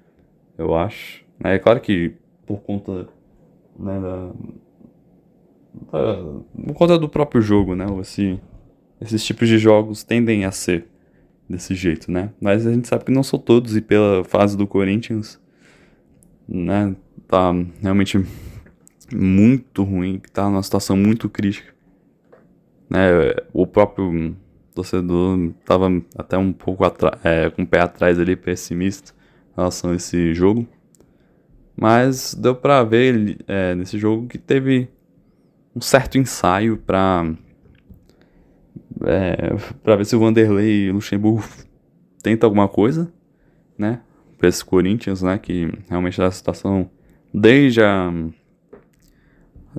[0.59, 1.25] eu acho.
[1.43, 2.15] É claro que
[2.53, 3.09] por conta
[3.79, 4.33] né, da,
[5.91, 6.17] da,
[6.67, 7.87] por conta do próprio jogo, né?
[8.01, 8.39] Esse,
[9.01, 10.87] esses tipos de jogos tendem a ser
[11.49, 12.31] desse jeito, né?
[12.39, 15.41] Mas a gente sabe que não são todos e pela fase do Corinthians,
[16.47, 16.95] né?
[17.27, 18.23] Tá realmente
[19.11, 21.73] muito ruim, tá numa situação muito crítica.
[22.91, 23.01] Né?
[23.55, 24.37] O próprio
[24.75, 26.85] torcedor tava até um pouco
[27.25, 29.15] é, com o pé atrás ali, pessimista
[29.53, 30.69] em relação a esse jogo.
[31.83, 34.89] Mas deu pra ver é, nesse jogo que teve
[35.75, 37.29] um certo ensaio pra,
[39.05, 41.45] é, pra ver se o Vanderlei e o Luxemburgo
[42.23, 43.13] tenta alguma coisa,
[43.77, 44.01] né?
[44.39, 45.39] Pra esses Corinthians, né?
[45.39, 46.89] Que realmente a situação
[47.35, 48.13] desde a.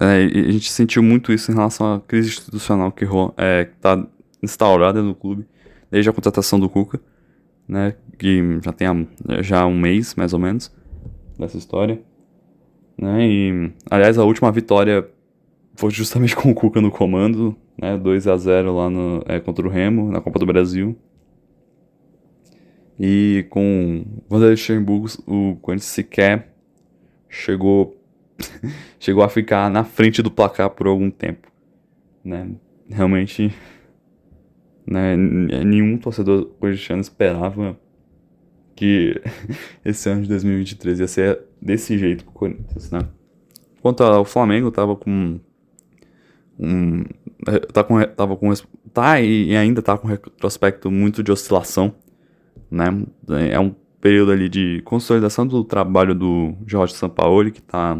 [0.01, 3.05] É, a gente sentiu muito isso em relação à crise institucional que,
[3.37, 4.05] é, que tá
[4.41, 5.47] instaurada no clube,
[5.89, 6.99] desde a contratação do Cuca,
[7.65, 7.95] né?
[8.19, 9.07] Que já tem
[9.39, 10.69] já um mês, mais ou menos,
[11.37, 12.01] dessa história.
[12.97, 13.27] Né?
[13.27, 15.07] E, aliás, a última vitória
[15.75, 17.97] foi justamente com o Cuca no comando, né?
[17.97, 20.95] 2 a 0 lá no, é, contra o Remo, na Copa do Brasil.
[22.99, 26.53] E com Vanderlei Luxemburgo, o Corinthians sequer
[27.27, 27.97] chegou
[28.99, 31.51] chegou a ficar na frente do placar por algum tempo,
[32.23, 32.51] né?
[32.89, 33.53] Realmente,
[34.85, 37.77] né, nenhum torcedor corintiano esperava
[38.75, 39.21] que
[39.83, 42.99] esse ano de 2023 ia ser desse jeito pro Corinthians, né?
[43.81, 45.39] Quanto ao Flamengo, tava com
[46.59, 47.03] um
[47.73, 48.53] tá com tava com
[48.93, 51.93] tá e ainda tá com retrospecto muito de oscilação,
[52.69, 52.88] né?
[53.51, 57.95] É um período ali de consolidação do trabalho do Jorge Sampaoli, que tá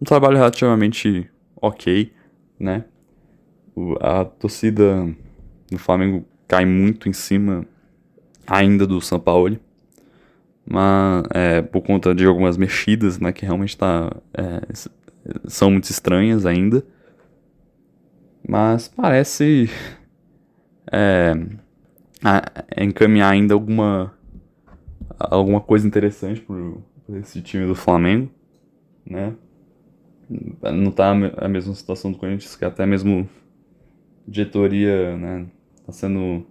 [0.00, 1.28] um trabalho relativamente
[1.60, 2.12] ok,
[2.58, 2.84] né?
[4.00, 5.06] A torcida
[5.70, 7.66] do Flamengo cai muito em cima
[8.46, 9.60] ainda do Sampaoli,
[10.70, 14.60] mas é, por conta de algumas mexidas, né, que realmente tá, é,
[15.46, 16.84] são muito estranhas ainda,
[18.46, 19.70] mas parece
[20.92, 21.32] é,
[22.76, 24.14] encaminhar ainda alguma
[25.18, 26.80] alguma coisa interessante por
[27.16, 28.30] esse time do Flamengo,
[29.04, 29.34] né?
[30.62, 33.28] Não tá a mesma situação do Corinthians, que até mesmo
[34.26, 35.46] diretoria, né,
[35.86, 36.46] tá sendo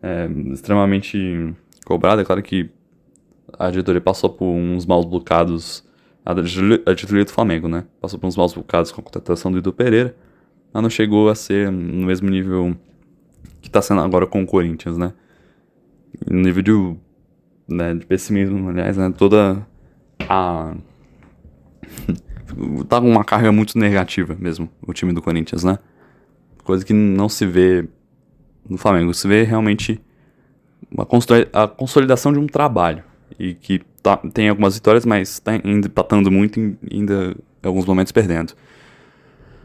[0.00, 1.54] é, extremamente
[1.84, 2.22] cobrada.
[2.22, 2.70] É claro que
[3.56, 5.84] a diretoria passou por uns maus bocados,
[6.24, 9.72] a diretoria do Flamengo, né, passou por uns maus bocados com a contratação do Ido
[9.72, 10.16] Pereira,
[10.72, 12.76] mas não chegou a ser no mesmo nível
[13.60, 15.12] que tá sendo agora com o Corinthians, né.
[16.28, 19.66] No nível de, né, de pessimismo, aliás, né, toda
[20.28, 20.74] a
[22.88, 25.78] tá com uma carga muito negativa mesmo, o time do Corinthians, né?
[26.64, 27.88] Coisa que não se vê
[28.68, 29.12] no Flamengo.
[29.14, 30.00] Se vê realmente
[30.90, 31.06] uma
[31.52, 33.02] a consolidação de um trabalho.
[33.38, 38.12] E que tá, tem algumas vitórias, mas tá empatando muito e ainda em alguns momentos
[38.12, 38.54] perdendo.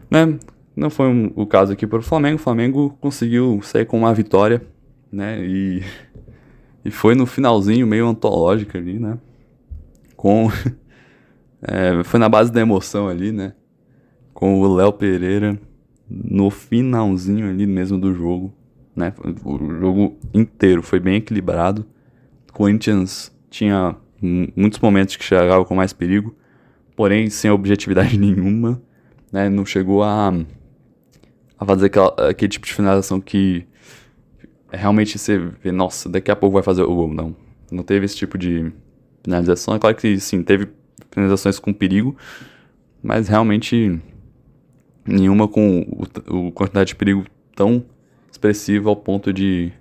[0.09, 0.37] Né?
[0.75, 2.35] Não foi um, o caso aqui para o Flamengo.
[2.35, 4.61] O Flamengo conseguiu sair com uma vitória,
[5.11, 5.43] né?
[5.45, 5.83] E,
[6.83, 9.17] e foi no finalzinho meio antológico ali, né?
[10.15, 10.49] Com
[11.65, 13.53] É, foi na base da emoção ali, né?
[14.33, 15.57] Com o Léo Pereira
[16.09, 18.53] no finalzinho ali mesmo do jogo,
[18.93, 19.13] né?
[19.45, 21.85] O jogo inteiro foi bem equilibrado.
[22.51, 23.95] Corinthians tinha
[24.55, 26.35] muitos momentos que chegava com mais perigo,
[26.95, 28.81] porém sem objetividade nenhuma,
[29.31, 29.47] né?
[29.47, 30.33] Não chegou a,
[31.59, 33.67] a fazer aquela, aquele tipo de finalização que
[34.71, 37.13] realmente você vê, nossa, daqui a pouco vai fazer o gol.
[37.13, 37.35] Não,
[37.71, 38.71] não teve esse tipo de
[39.23, 39.75] finalização.
[39.75, 40.67] É claro que sim, teve
[41.11, 42.17] finalizações com perigo,
[43.03, 44.01] mas realmente
[45.05, 45.81] nenhuma com
[46.29, 47.23] o, o quantidade de perigo
[47.55, 47.85] tão
[48.31, 49.71] expressiva ao ponto de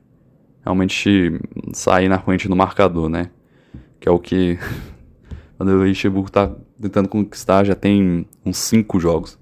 [0.62, 1.40] realmente
[1.72, 3.30] sair na frente do marcador, né?
[4.02, 4.58] Que é o que
[5.58, 9.38] o Luxemburgo tá tentando conquistar já tem uns 5 jogos.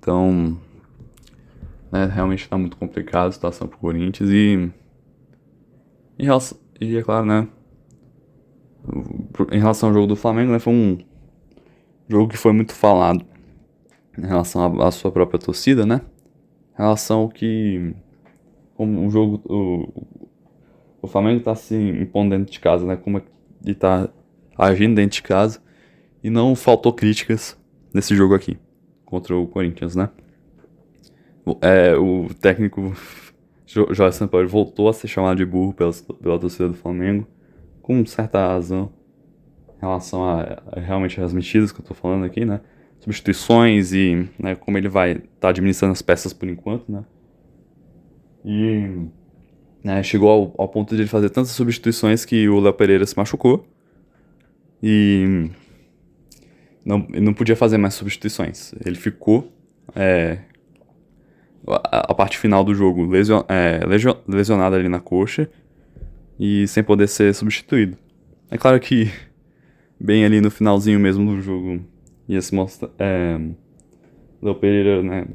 [0.00, 0.58] Então,
[1.92, 4.68] né, realmente está muito complicado a situação pro Corinthians e,
[6.18, 6.26] e,
[6.80, 7.46] e é claro, né,
[9.52, 10.98] em relação ao jogo do Flamengo, né, foi um
[12.08, 13.24] jogo que foi muito falado
[14.18, 16.00] em relação à sua própria torcida, né?
[16.74, 17.94] Em relação ao que
[18.74, 20.04] como o jogo o,
[21.00, 22.96] o Flamengo está se impondo dentro de casa, né?
[22.96, 23.22] Como
[23.64, 24.08] ele está
[24.56, 25.60] agindo dentro de casa
[26.22, 27.58] e não faltou críticas
[27.92, 28.58] nesse jogo aqui
[29.04, 30.10] contra o Corinthians, né?
[31.60, 32.94] É, o técnico
[33.66, 37.26] Jorge Sampaio voltou a ser chamado de burro pela, pela torcida do Flamengo
[37.82, 38.90] com certa razão
[39.76, 42.60] em relação a, a realmente as mexidas que eu tô falando aqui, né?
[43.00, 47.04] Substituições e né, como ele vai estar tá administrando as peças por enquanto, né?
[48.42, 49.06] E
[49.84, 53.14] né, chegou ao, ao, ponto de ele fazer tantas substituições que o Léo Pereira se
[53.14, 53.68] machucou
[54.82, 55.50] e
[56.82, 58.74] não, não podia fazer mais substituições.
[58.84, 59.52] Ele ficou
[59.94, 60.38] é,
[61.68, 63.80] a, a, parte final do jogo lesion, é,
[64.26, 65.50] lesionado ali na coxa
[66.40, 67.98] e sem poder ser substituído.
[68.50, 69.10] É claro que,
[70.00, 71.80] bem ali no finalzinho mesmo do jogo,
[72.26, 72.88] ia se mostrar.
[72.98, 73.38] É,
[74.42, 75.26] Léo Pereira, né?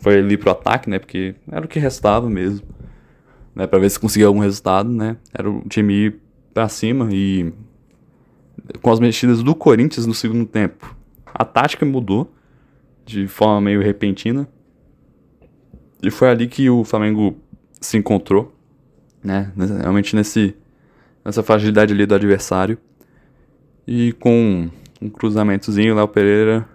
[0.00, 0.98] Foi ali pro ataque, né?
[0.98, 2.66] Porque era o que restava mesmo.
[3.54, 5.16] Né, pra ver se conseguia algum resultado, né?
[5.32, 6.20] Era o time ir
[6.54, 7.52] pra cima e.
[8.80, 10.96] Com as mexidas do Corinthians no segundo tempo,
[11.26, 12.32] a tática mudou
[13.04, 14.48] de forma meio repentina.
[16.02, 17.36] E foi ali que o Flamengo
[17.80, 18.52] se encontrou
[19.22, 19.52] né?
[19.56, 20.56] Realmente nesse,
[21.24, 22.76] nessa fragilidade ali do adversário.
[23.86, 24.68] E com
[25.00, 26.68] um cruzamentozinho, Léo Pereira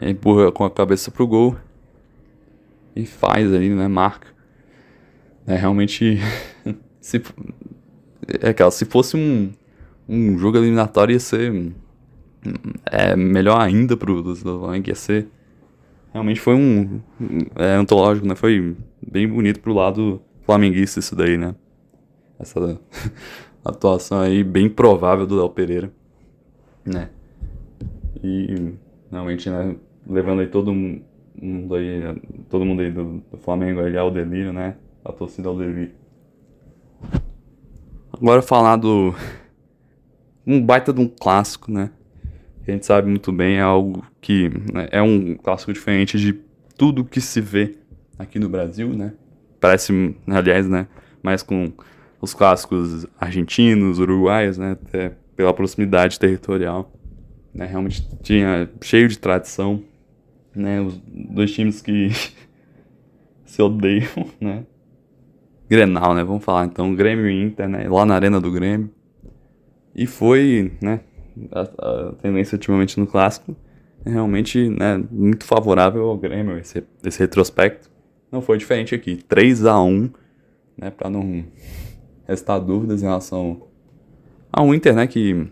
[0.00, 1.56] empurra com a cabeça pro gol
[2.96, 3.88] e faz ali, né?
[3.88, 4.33] Marca.
[5.46, 6.18] É, realmente,
[7.00, 7.22] se,
[8.40, 9.52] é aquela, se fosse um,
[10.08, 11.72] um jogo eliminatório ia ser
[12.86, 15.28] é, melhor ainda pro Flamengo, ia ser
[16.14, 17.00] realmente foi um
[17.56, 18.36] é, antológico, né?
[18.36, 21.56] Foi bem bonito pro lado flamenguista isso daí, né?
[22.38, 22.80] Essa
[23.64, 25.92] atuação aí bem provável do Del Pereira,
[26.84, 27.10] né?
[28.22, 28.74] E
[29.10, 29.74] realmente, né,
[30.08, 32.00] levando aí todo mundo aí,
[32.48, 34.76] todo mundo aí do, do Flamengo aí ao delírio, né?
[35.04, 35.94] A torcida ao delírio.
[38.12, 39.14] Agora falar do
[40.46, 41.90] um baita de um clássico, né?
[42.66, 46.32] A gente sabe muito bem, é algo que né, é um clássico diferente de
[46.78, 47.76] tudo que se vê
[48.18, 49.12] aqui no Brasil, né?
[49.60, 50.86] Parece, aliás, né,
[51.22, 51.72] mais com
[52.20, 56.90] os clássicos argentinos, uruguaios, né, até pela proximidade territorial,
[57.52, 59.82] né, realmente tinha cheio de tradição,
[60.54, 62.08] né, os dois times que
[63.44, 64.64] se odeiam, né,
[65.74, 68.90] Grenal, né, vamos falar então, Grêmio e Inter, né, lá na arena do Grêmio,
[69.94, 71.00] e foi, né,
[71.50, 73.56] a, a tendência ultimamente no clássico.
[74.04, 77.90] É realmente, né, muito favorável ao Grêmio, esse, esse retrospecto,
[78.30, 80.10] não foi diferente aqui, 3 a 1
[80.76, 81.44] né, para não
[82.26, 83.62] restar dúvidas em relação
[84.52, 85.48] ao Inter, né, que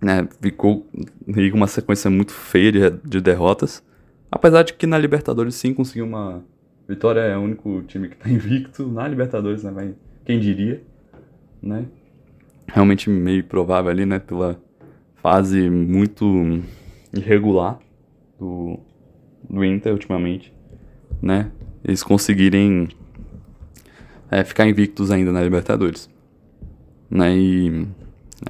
[0.00, 0.86] né, ficou
[1.24, 3.82] com uma sequência muito feia de, de, derrotas.
[4.30, 6.44] Apesar de que na Libertadores sim conseguiu uma
[6.88, 10.82] vitória, é o único time que está invicto na Libertadores, né, mas quem diria,
[11.62, 11.86] né?
[12.66, 14.60] Realmente meio provável ali, né, pela
[15.16, 16.62] fase muito
[17.12, 17.78] irregular
[18.38, 18.78] do,
[19.48, 20.52] do Inter ultimamente,
[21.20, 21.50] né?
[21.84, 22.88] Eles conseguirem
[24.30, 26.10] é, ficar invictos ainda na Libertadores.
[27.10, 27.36] Né?
[27.36, 27.86] E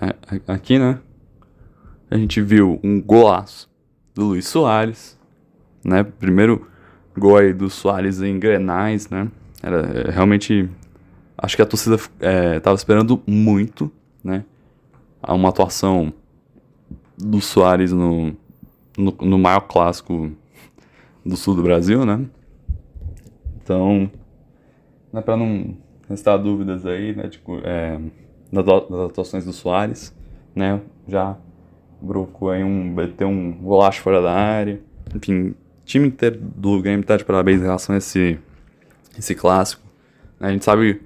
[0.01, 0.99] é, aqui, né?
[2.11, 3.71] A gente viu um golaço
[4.15, 5.19] do Luiz Soares,
[5.85, 6.03] né?
[6.03, 6.67] Primeiro
[7.19, 9.29] gol aí do Soares em Grenais, né?
[9.63, 10.69] Era é, realmente.
[11.37, 13.91] Acho que a torcida é, tava esperando muito,
[14.23, 14.45] né?
[15.27, 16.13] Uma atuação
[17.17, 18.33] do Soares no,
[18.97, 20.33] no, no maior clássico
[21.25, 22.25] do sul do Brasil, né?
[23.63, 24.11] Então,
[25.13, 25.77] né, para não
[26.09, 28.01] restar dúvidas aí, né, tipo, é,
[28.51, 28.67] das,
[29.11, 30.15] atuações do Soares,
[30.55, 31.37] né, já
[32.01, 34.81] brocou aí um, ter um golaço fora da área,
[35.15, 35.55] enfim,
[35.89, 38.39] time inteiro do Grêmio tá de parabéns em relação a esse,
[39.19, 39.83] esse clássico,
[40.39, 41.01] a gente sabe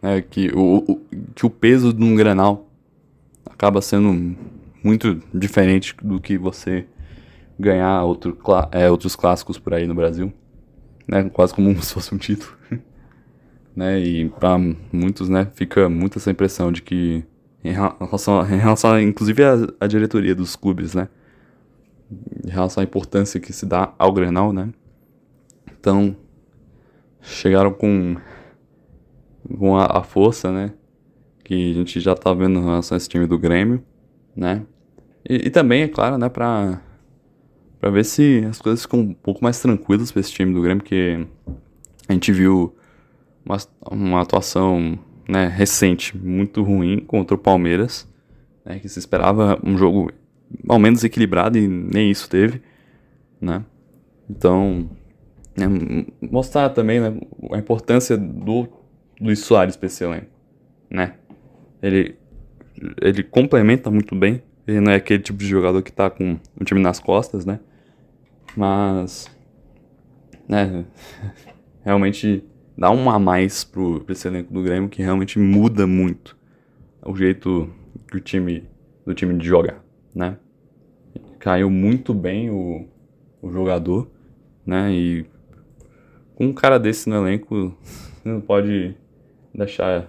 [0.00, 1.00] né, que, o, o,
[1.34, 2.68] que o peso de um Grenal
[3.46, 4.36] acaba sendo
[4.84, 6.86] muito diferente do que você
[7.58, 8.38] ganhar outro,
[8.70, 10.32] é, outros clássicos por aí no Brasil,
[11.08, 12.52] né, quase como se fosse um título
[13.74, 13.98] né?
[13.98, 14.58] E para
[14.92, 17.24] muitos, né, fica muito essa impressão de que
[17.64, 19.42] em relação, em relação inclusive
[19.80, 21.08] a, diretoria dos clubes, né,
[22.44, 24.70] em relação à importância que se dá ao Grenal, né?
[25.78, 26.16] Então,
[27.20, 28.16] chegaram com
[29.58, 30.72] com a, a força, né,
[31.42, 33.82] que a gente já tá vendo em relação a esse time do Grêmio,
[34.36, 34.64] né?
[35.28, 36.80] E, e também, é claro, né, para
[37.80, 40.82] para ver se as coisas ficam um pouco mais tranquilas para esse time do Grêmio,
[40.82, 41.26] porque
[42.06, 42.76] a gente viu
[43.42, 43.56] uma,
[43.90, 48.06] uma atuação né, recente muito ruim contra o Palmeiras,
[48.66, 50.12] né, que se esperava um jogo
[50.68, 52.62] ao menos equilibrado e nem isso teve,
[53.40, 53.64] né?
[54.28, 54.88] Então,
[55.56, 55.66] né,
[56.20, 57.18] mostrar também né,
[57.52, 58.68] a importância do
[59.20, 60.30] Luiz Soares para esse elenco,
[60.88, 61.14] né?
[61.82, 62.16] Ele,
[63.00, 66.64] ele complementa muito bem, ele não é aquele tipo de jogador que tá com o
[66.64, 67.60] time nas costas, né?
[68.56, 69.30] Mas,
[70.48, 70.84] né,
[71.82, 72.44] realmente
[72.76, 76.36] dá um a mais pro, pro esse elenco do Grêmio que realmente muda muito
[77.04, 77.68] o jeito
[78.08, 78.68] que o time,
[79.04, 79.82] do time de jogar,
[80.14, 80.36] né?
[81.38, 82.86] Caiu muito bem o,
[83.40, 84.10] o jogador,
[84.64, 84.92] né?
[84.92, 85.26] E
[86.34, 88.94] com um cara desse no elenco, você não pode
[89.54, 90.08] deixar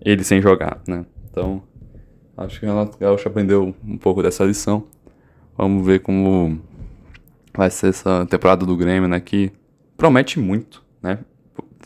[0.00, 1.04] ele sem jogar, né?
[1.30, 1.62] Então,
[2.36, 4.86] acho que o Renato Gaúcho aprendeu um pouco dessa lição.
[5.56, 6.60] Vamos ver como
[7.56, 9.20] vai ser essa temporada do Grêmio, né?
[9.20, 9.52] Que
[9.96, 11.18] promete muito, né?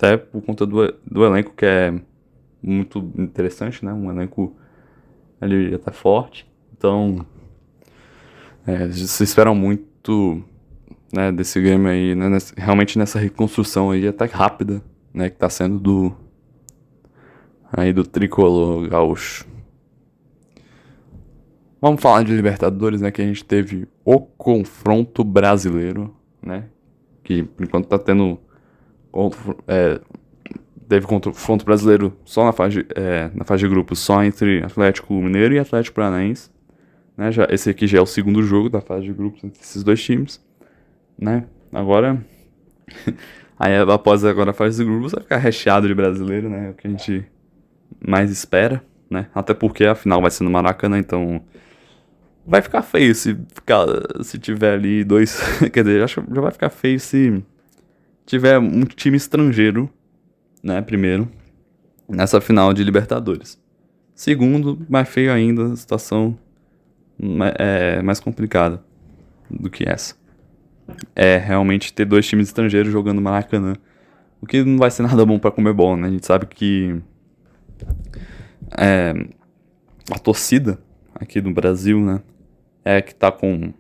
[0.03, 1.95] até por conta do, do elenco que é
[2.61, 3.93] muito interessante, né?
[3.93, 4.57] Um elenco
[5.41, 6.51] ali até forte.
[6.83, 7.25] Então,
[8.67, 10.43] é, se esperam muito
[11.13, 12.27] né, desse game aí, né,
[12.57, 14.83] realmente nessa reconstrução aí até rápida,
[15.15, 16.13] né, que tá sendo do
[17.73, 19.47] aí do tricolor gaúcho.
[21.81, 26.13] Vamos falar de Libertadores, né, que a gente teve o confronto brasileiro,
[26.43, 26.65] né,
[27.23, 28.41] que por enquanto tá tendo
[29.69, 30.01] é,
[30.89, 35.55] teve confronto brasileiro só na fase, é, na fase de grupos, só entre Atlético Mineiro
[35.55, 36.51] e Atlético Paranaense.
[37.17, 37.31] Né?
[37.31, 40.03] Já, esse aqui já é o segundo jogo da fase de grupos entre esses dois
[40.03, 40.41] times.
[41.19, 41.45] Né?
[41.73, 42.25] Agora,
[43.59, 46.69] aí após agora a fase de grupos, vai ficar recheado de brasileiro, né?
[46.69, 47.25] É o que a gente
[48.07, 49.29] mais espera, né?
[49.35, 51.43] Até porque a final vai ser no Maracanã, então
[52.47, 53.87] vai ficar feio se ficar
[54.23, 55.41] se tiver ali dois,
[55.73, 57.43] quer dizer, acho que já vai ficar feio se
[58.27, 59.89] tiver um time estrangeiro,
[60.63, 61.29] né, primeiro,
[62.09, 63.61] nessa final de Libertadores.
[64.15, 66.39] Segundo, mais feio ainda, a situação
[67.59, 68.83] é mais complicada
[69.51, 70.15] do que essa.
[71.15, 73.75] É realmente ter dois times estrangeiros jogando Maracanã.
[74.41, 76.09] O que não vai ser nada bom para comer bom, né?
[76.09, 77.01] A gente sabe que
[78.77, 79.15] é,
[80.11, 80.79] a torcida
[81.15, 82.21] aqui do Brasil, né,
[82.85, 83.73] é que tá com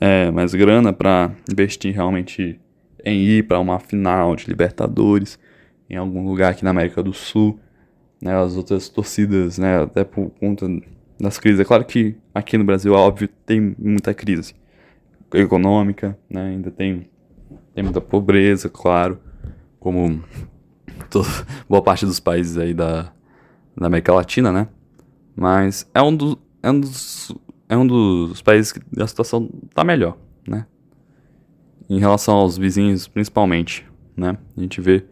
[0.00, 2.60] é, mais grana para investir realmente
[3.04, 5.38] em ir para uma final de Libertadores
[5.88, 7.58] em algum lugar aqui na América do Sul,
[8.20, 10.66] né, as outras torcidas, né, até por conta
[11.20, 11.60] das crises.
[11.60, 14.54] É claro que aqui no Brasil, óbvio, tem muita crise
[15.32, 17.08] econômica, né, ainda tem,
[17.74, 19.20] tem muita pobreza, claro,
[19.78, 20.22] como
[21.68, 23.12] boa parte dos países aí da,
[23.76, 24.66] da América Latina, né,
[25.36, 27.32] mas é um, do, é um dos
[27.70, 30.66] é um dos países que a situação tá melhor, né?
[31.88, 34.36] Em relação aos vizinhos, principalmente, né?
[34.56, 35.04] A gente vê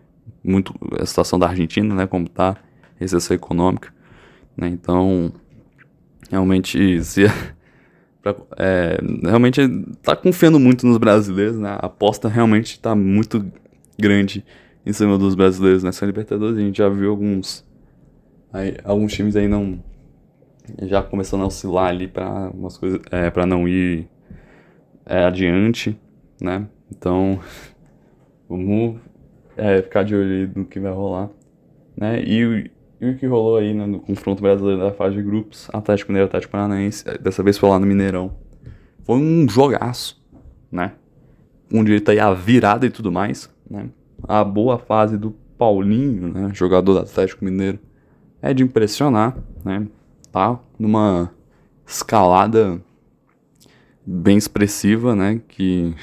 [0.43, 2.05] muito a situação da Argentina, né?
[2.09, 2.57] Como tá,
[2.97, 3.95] recessão econômica,
[4.57, 4.67] né?
[4.67, 5.33] Então,
[6.31, 7.25] realmente, se
[8.57, 9.61] é, realmente
[10.03, 11.71] tá confiando muito nos brasileiros, né?
[11.71, 13.45] A aposta realmente tá muito
[13.99, 14.45] grande
[14.85, 16.57] em cima dos brasileiros nessa Libertadores.
[16.57, 17.67] A gente já viu alguns
[18.53, 19.83] aí, alguns times aí não
[20.83, 24.09] já começando a oscilar ali para umas coisas, é, para não ir
[25.07, 25.99] é, adiante,
[26.41, 26.67] né?
[26.91, 27.41] Então,
[28.49, 29.01] vamos
[29.57, 31.31] é, ficar de olho no que vai rolar,
[31.97, 32.23] né?
[32.23, 32.71] E,
[33.01, 36.29] e, o que rolou aí né, no confronto brasileiro da fase de grupos, Atlético Mineiro,
[36.29, 38.33] Atlético Paranaense, dessa vez foi lá no Mineirão,
[39.05, 40.23] foi um jogaço,
[40.71, 40.93] né?
[41.71, 43.89] Com direito aí a virada e tudo mais, né?
[44.25, 46.51] A boa fase do Paulinho, né?
[46.53, 47.79] Jogador do Atlético Mineiro,
[48.43, 49.87] é de impressionar, né?
[50.33, 51.31] tá numa
[51.87, 52.81] escalada
[54.07, 55.41] bem expressiva, né?
[55.49, 55.95] Que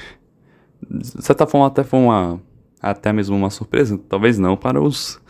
[0.88, 2.40] de certa forma até foi uma
[2.80, 5.20] até mesmo uma surpresa, talvez não para os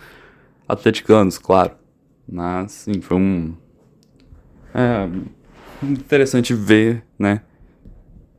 [0.69, 1.73] atleticanos, claro,
[2.29, 3.55] mas sim foi um
[4.75, 5.09] é,
[5.83, 7.43] interessante ver, né?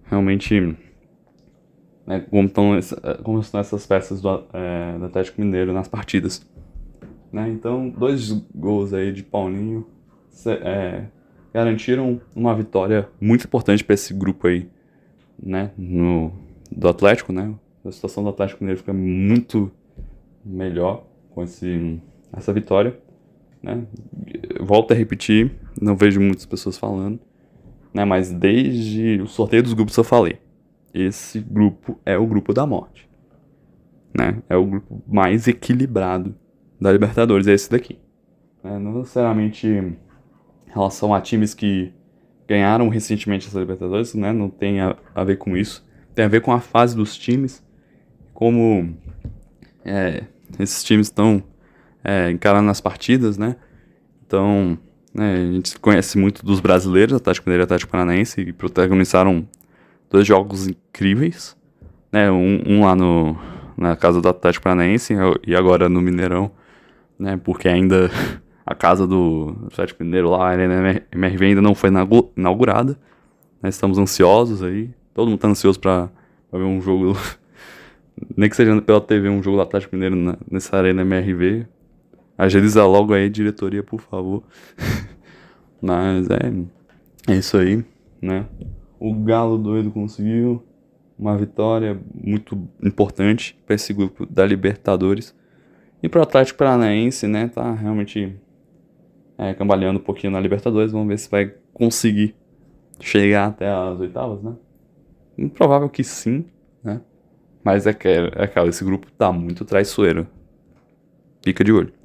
[0.05, 0.77] Realmente
[2.05, 2.79] né, como, estão,
[3.23, 6.47] como estão essas peças do, é, do Atlético Mineiro nas partidas.
[7.31, 7.49] Né?
[7.49, 9.85] Então, dois gols aí de Paulinho
[10.45, 11.05] é,
[11.53, 14.69] garantiram uma vitória muito importante para esse grupo aí,
[15.41, 16.31] né, no,
[16.71, 17.53] do Atlético, né,
[17.83, 19.71] a situação do Atlético Mineiro fica muito
[20.45, 21.99] melhor com esse,
[22.37, 22.97] essa vitória,
[23.61, 23.85] né,
[24.59, 27.19] volto a repetir, não vejo muitas pessoas falando,
[27.93, 30.39] né, mas desde o sorteio dos grupos eu falei,
[30.93, 33.09] esse grupo é o grupo da morte,
[34.15, 36.35] né, é o grupo mais equilibrado
[36.79, 37.99] da Libertadores, é esse daqui.
[38.63, 39.97] É, não necessariamente em
[40.67, 41.93] relação a times que
[42.47, 44.31] ganharam recentemente essa Libertadores, né?
[44.31, 45.85] Não tem a, a, ver com isso.
[46.15, 47.63] Tem a ver com a fase dos times,
[48.33, 48.95] como
[49.83, 50.23] é,
[50.59, 51.43] esses times estão
[52.07, 53.57] é, encarando as partidas, né?
[54.25, 54.79] Então,
[55.13, 59.45] né, a gente conhece muito dos brasileiros, Atlético Mineiro e Atlético Paranaense, que protagonizaram
[60.09, 61.57] dois jogos incríveis,
[62.09, 62.31] né?
[62.31, 63.37] Um, um lá no,
[63.75, 65.13] na casa do Atlético Paranaense
[65.45, 66.49] e agora no Mineirão,
[67.19, 67.37] né?
[67.43, 68.09] Porque ainda
[68.65, 71.89] a casa do Atlético Mineiro lá, a Arena MRV ainda não foi
[72.37, 72.97] inaugurada.
[73.61, 74.91] Nós estamos ansiosos aí.
[75.13, 76.09] Todo mundo está ansioso para
[76.53, 77.17] ver um jogo,
[78.37, 81.67] nem que seja pela TV, um jogo do Atlético Mineiro na, nessa Arena MRV.
[82.37, 84.43] Agiliza logo aí, diretoria, por favor.
[85.81, 87.83] Mas é, é isso aí,
[88.21, 88.45] né?
[88.99, 90.63] O Galo doido conseguiu
[91.17, 95.35] uma vitória muito importante para esse grupo da Libertadores.
[96.01, 97.47] E para o Atlético Paranaense, né?
[97.47, 98.35] Tá realmente
[99.37, 100.91] é, cambaleando um pouquinho na Libertadores.
[100.91, 102.35] Vamos ver se vai conseguir
[102.99, 104.55] chegar até as oitavas, né?
[105.37, 106.45] Improvável que sim,
[106.83, 107.01] né?
[107.63, 110.27] Mas é que, é que esse grupo tá muito traiçoeiro.
[111.43, 111.96] Fica de olho.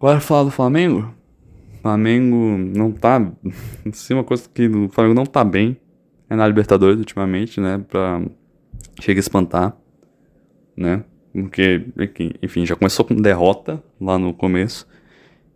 [0.00, 1.14] Agora falar do Flamengo.
[1.82, 3.30] Flamengo não tá.
[3.92, 5.76] Sim, uma coisa que o Flamengo não tá bem
[6.30, 7.84] é na Libertadores ultimamente, né?
[7.86, 8.22] Pra.
[8.98, 9.76] Chega a espantar,
[10.74, 11.04] né?
[11.34, 11.84] Porque,
[12.42, 14.86] enfim, já começou com derrota lá no começo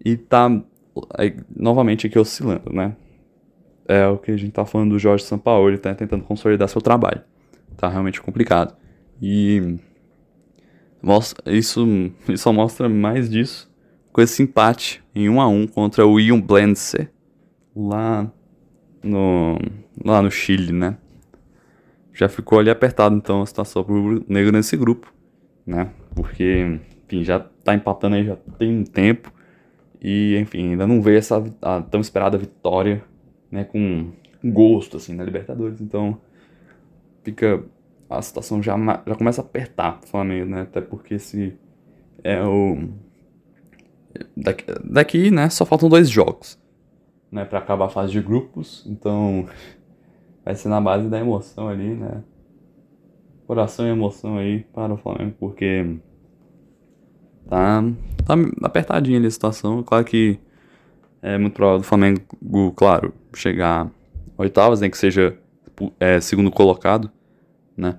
[0.04, 0.48] e tá
[1.16, 2.94] aí, novamente aqui oscilando, né?
[3.88, 6.82] É o que a gente tá falando do Jorge Sampaoli, ele tá tentando consolidar seu
[6.82, 7.22] trabalho.
[7.78, 8.76] Tá realmente complicado.
[9.20, 9.78] E
[11.02, 11.86] mostra, isso,
[12.28, 13.73] isso só mostra mais disso
[14.14, 17.10] com esse empate em 1 a 1 contra o Ion Blense
[17.76, 18.32] lá
[19.02, 19.58] no
[20.04, 20.96] lá no Chile, né?
[22.12, 25.12] Já ficou ali apertado então a situação pro negro nesse grupo,
[25.66, 25.90] né?
[26.14, 29.32] Porque, enfim, já tá empatando aí já tem um tempo
[30.06, 33.02] E, enfim, ainda não veio essa a tão esperada vitória,
[33.50, 34.12] né, com
[34.44, 35.80] gosto, assim, na Libertadores.
[35.80, 36.20] Então,
[37.22, 37.64] fica...
[38.10, 40.60] A situação já, já começa a apertar o Flamengo, né?
[40.62, 41.56] Até porque se
[42.22, 42.88] é o...
[44.36, 46.58] Daqui, daqui, né, só faltam dois jogos,
[47.30, 48.84] né, para acabar a fase de grupos.
[48.86, 49.46] Então,
[50.44, 52.22] vai ser na base da emoção ali, né?
[53.46, 55.98] Coração e emoção aí para o Flamengo, porque
[57.48, 57.82] tá,
[58.24, 59.82] tá apertadinha ali a situação.
[59.82, 60.38] Claro que
[61.20, 62.20] é muito provável do Flamengo,
[62.76, 63.90] claro, chegar
[64.38, 65.36] oitavas, nem que seja
[65.98, 67.10] é, segundo colocado,
[67.76, 67.98] né?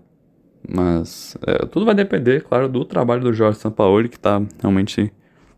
[0.67, 5.11] Mas é, tudo vai depender, claro, do trabalho do Jorge Sampaoli, que tá realmente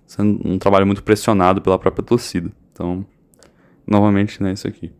[0.07, 2.49] sendo um trabalho muito pressionado pela própria torcida.
[2.71, 3.05] Então,
[3.85, 4.91] novamente, né, isso aqui.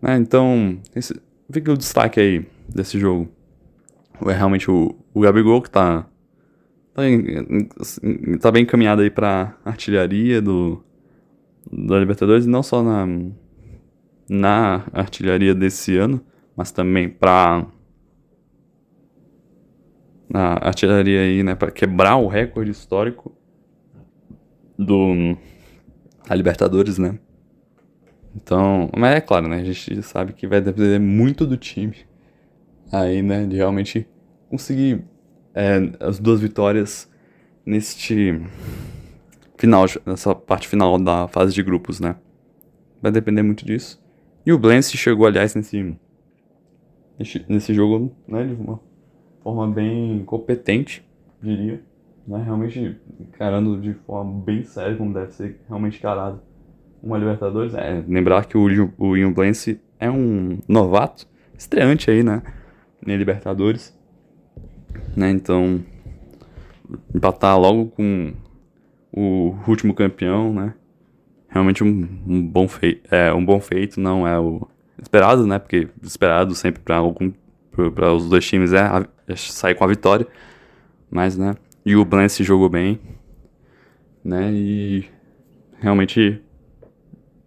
[0.00, 3.28] É, então, esse, fica o destaque aí desse jogo.
[4.26, 6.06] É realmente o, o Gabigol que tá,
[6.94, 7.02] tá,
[8.40, 10.82] tá bem encaminhado aí pra artilharia do,
[11.70, 13.06] da Libertadores, e não só na,
[14.28, 16.20] na artilharia desse ano,
[16.56, 17.66] mas também pra
[20.28, 23.37] na artilharia aí, né, para quebrar o recorde histórico
[24.78, 25.36] do
[26.28, 27.18] a Libertadores, né?
[28.36, 29.56] Então, mas é claro, né?
[29.56, 31.96] A gente sabe que vai depender muito do time
[32.92, 33.46] aí, né?
[33.46, 34.06] De realmente
[34.48, 35.04] conseguir
[35.54, 37.10] é, as duas vitórias
[37.66, 38.40] neste
[39.56, 42.16] final, nessa parte final da fase de grupos, né?
[43.02, 44.00] Vai depender muito disso.
[44.46, 45.96] E o Blance chegou, aliás, nesse,
[47.48, 48.44] nesse jogo, né?
[48.44, 48.80] De uma
[49.42, 51.04] forma bem competente,
[51.42, 51.82] diria.
[52.28, 52.42] Né?
[52.44, 56.42] Realmente encarando de forma bem séria, como deve ser realmente encarado
[57.02, 57.74] uma Libertadores.
[57.74, 61.26] É, lembrar que o, o Imblense é um novato,
[61.56, 62.42] estreante aí, né?
[63.04, 63.96] Na Libertadores.
[65.16, 65.30] Né?
[65.30, 65.80] Então,
[67.14, 68.34] empatar logo com
[69.10, 70.74] o último campeão, né?
[71.48, 74.68] Realmente um, um bom feito, é um bom feito, não é o
[75.00, 75.58] esperado, né?
[75.58, 77.32] Porque esperado sempre para algum
[77.94, 78.80] para os dois times é,
[79.28, 80.26] é, sair com a vitória,
[81.10, 81.54] mas né?
[81.88, 83.00] E o Blance jogou bem,
[84.22, 84.52] né?
[84.52, 85.06] E
[85.80, 86.38] realmente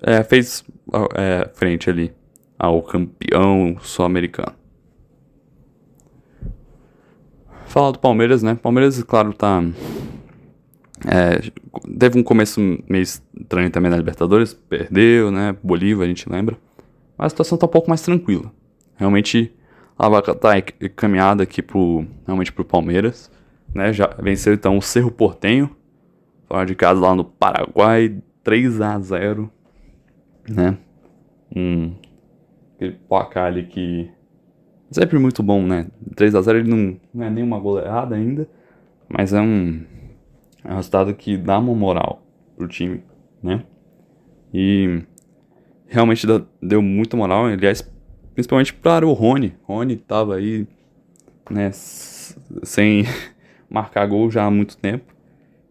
[0.02, 0.66] é, fez
[1.14, 2.12] é, frente ali
[2.58, 4.56] ao campeão sul-americano.
[7.68, 8.56] Falar do Palmeiras, né?
[8.56, 9.64] Palmeiras, claro, tá.
[11.06, 11.52] É,
[12.00, 15.56] teve um começo meio estranho também na Libertadores, perdeu, né?
[15.62, 16.58] Bolívar, a gente lembra.
[17.16, 18.52] Mas a situação tá um pouco mais tranquila.
[18.96, 19.54] Realmente
[20.00, 20.60] a vaca tá
[20.96, 23.30] caminhada aqui pro, realmente pro Palmeiras.
[23.74, 23.93] Né?
[23.93, 25.76] Já venceu então o Cerro Portenho,
[26.45, 29.51] fora de casa lá no Paraguai, 3 a 0
[30.49, 30.78] né?
[31.55, 31.93] Um
[32.76, 34.09] aquele placar ali que
[34.89, 35.88] sempre muito bom, né?
[36.15, 38.49] 3 a 0 ele não, não é nenhuma goleada ainda,
[39.07, 39.84] mas é um,
[40.63, 42.24] é um resultado que dá uma moral
[42.57, 43.03] pro time,
[43.41, 43.63] né?
[44.53, 45.03] E
[45.88, 46.26] realmente
[46.61, 47.88] deu muita moral, aliás,
[48.34, 49.55] principalmente para o Rony.
[49.63, 50.67] Rony tava aí,
[51.49, 53.05] né, sem
[53.72, 55.15] marcar gol já há muito tempo.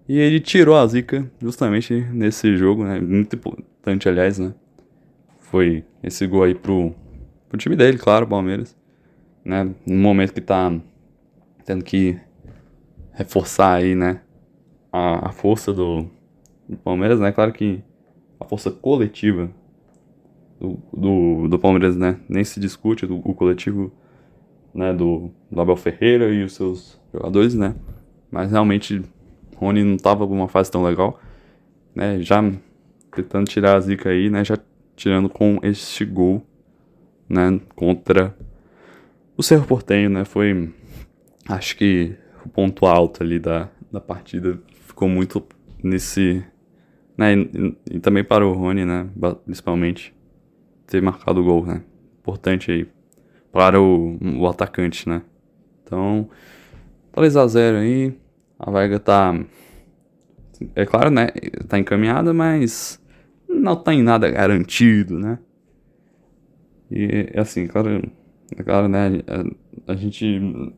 [0.09, 2.99] E ele tirou a zica justamente nesse jogo, né?
[2.99, 4.55] Muito importante, aliás, né?
[5.39, 6.95] Foi esse gol aí pro,
[7.49, 8.77] pro time dele, claro, Palmeiras.
[9.45, 9.71] Né?
[9.87, 10.73] No momento que tá
[11.65, 12.19] tendo que
[13.13, 14.21] reforçar aí, né?
[14.91, 16.07] A, a força do,
[16.69, 17.31] do Palmeiras, né?
[17.31, 17.81] Claro que
[18.41, 19.51] a força coletiva
[20.59, 22.19] do, do, do Palmeiras, né?
[22.29, 23.93] Nem se discute do, o coletivo
[24.75, 24.93] né?
[24.93, 27.75] do, do Abel Ferreira e os seus jogadores, né?
[28.31, 29.03] Mas realmente
[29.57, 31.21] Rony não tava numa fase tão legal,
[31.95, 32.21] né?
[32.21, 32.43] Já
[33.15, 34.45] tentando tirar a zica aí, né?
[34.45, 34.59] Já
[34.97, 36.43] tirando com este gol,
[37.29, 37.61] né?
[37.75, 38.37] Contra
[39.37, 40.25] o Cerro Portenho, né?
[40.25, 40.73] Foi,
[41.49, 45.43] acho que o ponto alto ali da, da partida ficou muito
[45.83, 46.45] nesse,
[47.17, 47.35] né?
[47.35, 49.09] E, e também para o Rony, né?
[49.45, 50.15] Principalmente
[50.87, 51.83] ter marcado o gol, né?
[52.21, 52.87] Importante aí
[53.53, 55.23] para o, o atacante, né?
[55.83, 56.29] Então,
[57.13, 58.15] 3 a 0 aí.
[58.59, 59.35] A vaga tá
[60.75, 61.29] é claro, né?
[61.69, 63.01] Tá encaminhada, mas
[63.49, 65.39] não tem nada garantido, né?
[66.91, 68.03] E assim, claro,
[68.57, 69.23] é claro, né?
[69.87, 70.75] A, a gente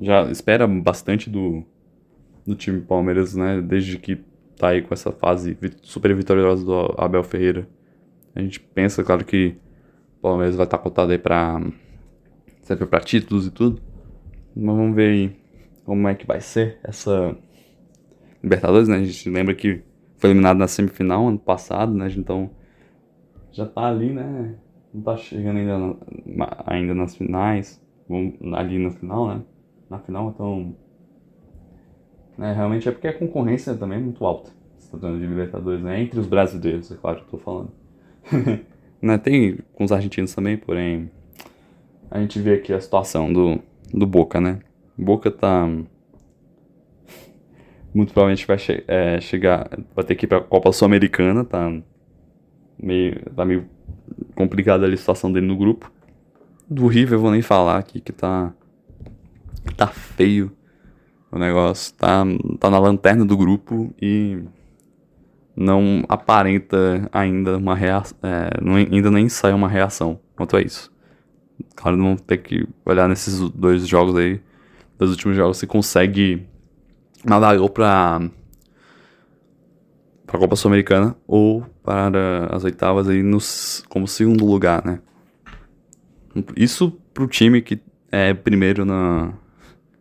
[0.00, 1.64] já espera bastante do,
[2.46, 3.62] do time Palmeiras, né?
[3.62, 4.16] Desde que
[4.56, 7.68] tá aí com essa fase super vitoriosa do Abel Ferreira.
[8.34, 9.56] A gente pensa, claro, que
[10.18, 11.62] o Palmeiras vai estar cotado aí pra.
[12.62, 13.80] sempre pra títulos e tudo.
[14.54, 15.36] Mas vamos ver aí
[15.88, 17.34] como é que vai ser essa
[18.42, 18.98] Libertadores, né?
[18.98, 19.82] A gente lembra que
[20.18, 22.12] foi eliminado na semifinal ano passado, né?
[22.14, 22.50] Então
[23.50, 24.54] já tá ali, né?
[24.92, 25.78] Não tá chegando ainda,
[26.26, 27.82] na, ainda nas finais.
[28.52, 29.42] Ali na final, né?
[29.88, 30.76] Na final, então.
[32.36, 34.50] Né, realmente é porque a concorrência também é muito alta.
[34.90, 36.02] torneio de Libertadores, né?
[36.02, 37.72] Entre os brasileiros, é claro que eu tô falando.
[39.00, 39.16] né?
[39.16, 41.10] Tem com os argentinos também, porém.
[42.10, 43.58] A gente vê aqui a situação do,
[43.92, 44.60] do Boca, né?
[44.98, 45.66] Boca tá.
[47.94, 49.70] Muito provavelmente vai che é, chegar.
[49.94, 51.72] Vai ter que ir pra Copa Sul-Americana, tá?
[52.82, 53.68] Meio, tá meio
[54.34, 55.90] complicada a situação dele no grupo.
[56.68, 58.52] Do River eu vou nem falar aqui que tá.
[59.76, 60.52] Tá feio
[61.30, 61.94] o negócio.
[61.94, 62.24] Tá,
[62.58, 64.42] tá na lanterna do grupo e
[65.56, 68.18] não aparenta ainda uma reação.
[68.22, 70.92] É, não, ainda nem sai uma reação quanto a isso.
[71.74, 74.40] Claro, vão ter que olhar nesses dois jogos aí,
[74.98, 76.46] dois últimos jogos, se consegue
[77.24, 78.20] nadar ou pra,
[80.26, 85.00] pra Copa Sul-Americana ou para as oitavas aí nos, como segundo lugar, né?
[86.56, 87.80] Isso pro time que
[88.10, 89.32] é primeiro na,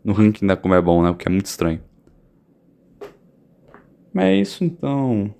[0.04, 1.10] no ranking da Comebol, né?
[1.10, 1.82] O que é muito estranho.
[4.14, 5.34] Mas é isso então.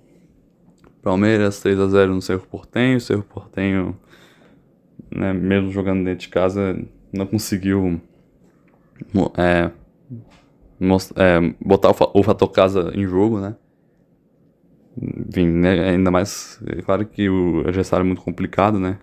[1.02, 3.00] Palmeiras 3 a 0 no Cerro Portenho.
[3.00, 3.96] Cerro Portenho,
[5.10, 6.78] né, mesmo jogando dentro de casa,
[7.12, 8.00] não conseguiu
[9.36, 9.70] é,
[11.16, 13.56] é, botar o, fator casa em jogo, né?
[15.00, 18.98] Enfim, né, ainda mais, é claro que o adversário é muito complicado, né?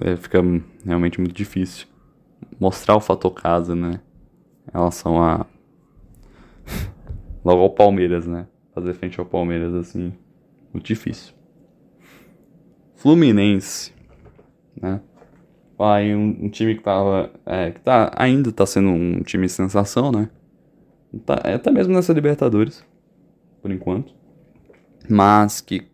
[0.00, 0.40] É, fica
[0.84, 1.86] realmente muito difícil
[2.58, 4.00] mostrar o fator casa, né?
[4.68, 5.46] Em relação a.
[7.44, 8.46] Logo ao Palmeiras, né?
[8.74, 10.12] Fazer frente ao Palmeiras assim.
[10.72, 11.34] Muito difícil.
[12.94, 13.94] Fluminense,
[14.80, 15.00] né?
[15.80, 17.30] Aí um, um, time que tava.
[17.46, 20.28] É, que tá, ainda tá sendo um time sensação, né?
[21.24, 22.84] Tá, é até mesmo nessa Libertadores,
[23.62, 24.14] por enquanto.
[25.08, 25.86] Mas que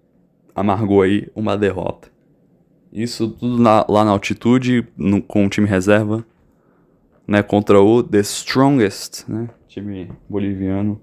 [0.55, 2.11] amargou aí uma derrota.
[2.93, 6.27] Isso tudo na, lá na altitude, no, com o time reserva,
[7.27, 7.43] né?
[7.43, 9.49] Contra o The Strongest, né?
[9.69, 11.01] Time boliviano,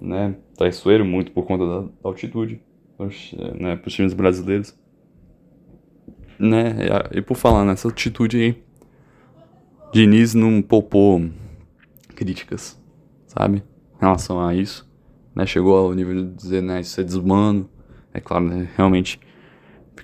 [0.00, 0.36] né?
[0.56, 2.60] Traiçoeiro muito por conta da, da altitude
[3.58, 4.76] né, para os times brasileiros.
[6.38, 6.76] Né,
[7.12, 8.64] e por falar nessa atitude aí,
[9.92, 11.30] Diniz não poupou
[12.14, 12.76] críticas,
[13.26, 13.58] sabe?
[13.96, 14.88] Em relação a isso.
[15.34, 17.68] Né, chegou ao nível de dizer, né, isso é desumano.
[18.12, 19.20] É claro, né, realmente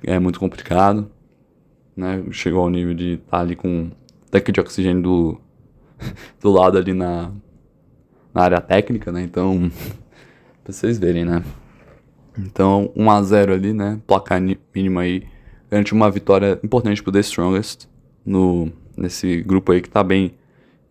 [0.05, 1.11] é muito complicado.
[1.97, 3.91] Né, chegou ao nível de estar tá ali com
[4.31, 5.41] tanque de oxigênio do,
[6.41, 7.33] do lado ali na,
[8.33, 9.23] na área técnica, né?
[9.23, 9.71] Então,
[10.63, 11.43] pra vocês verem, né?
[12.39, 14.01] Então, 1 a 0 ali, né?
[14.07, 15.27] Placar mínimo aí.
[15.71, 17.87] Garante uma vitória importante pro The Strongest
[18.27, 20.35] no, nesse grupo aí que tá bem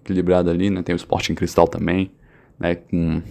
[0.02, 0.82] equilibrado ali, né?
[0.82, 2.12] Tem o Sporting Cristal também,
[2.58, 2.76] né?
[2.76, 3.22] Com,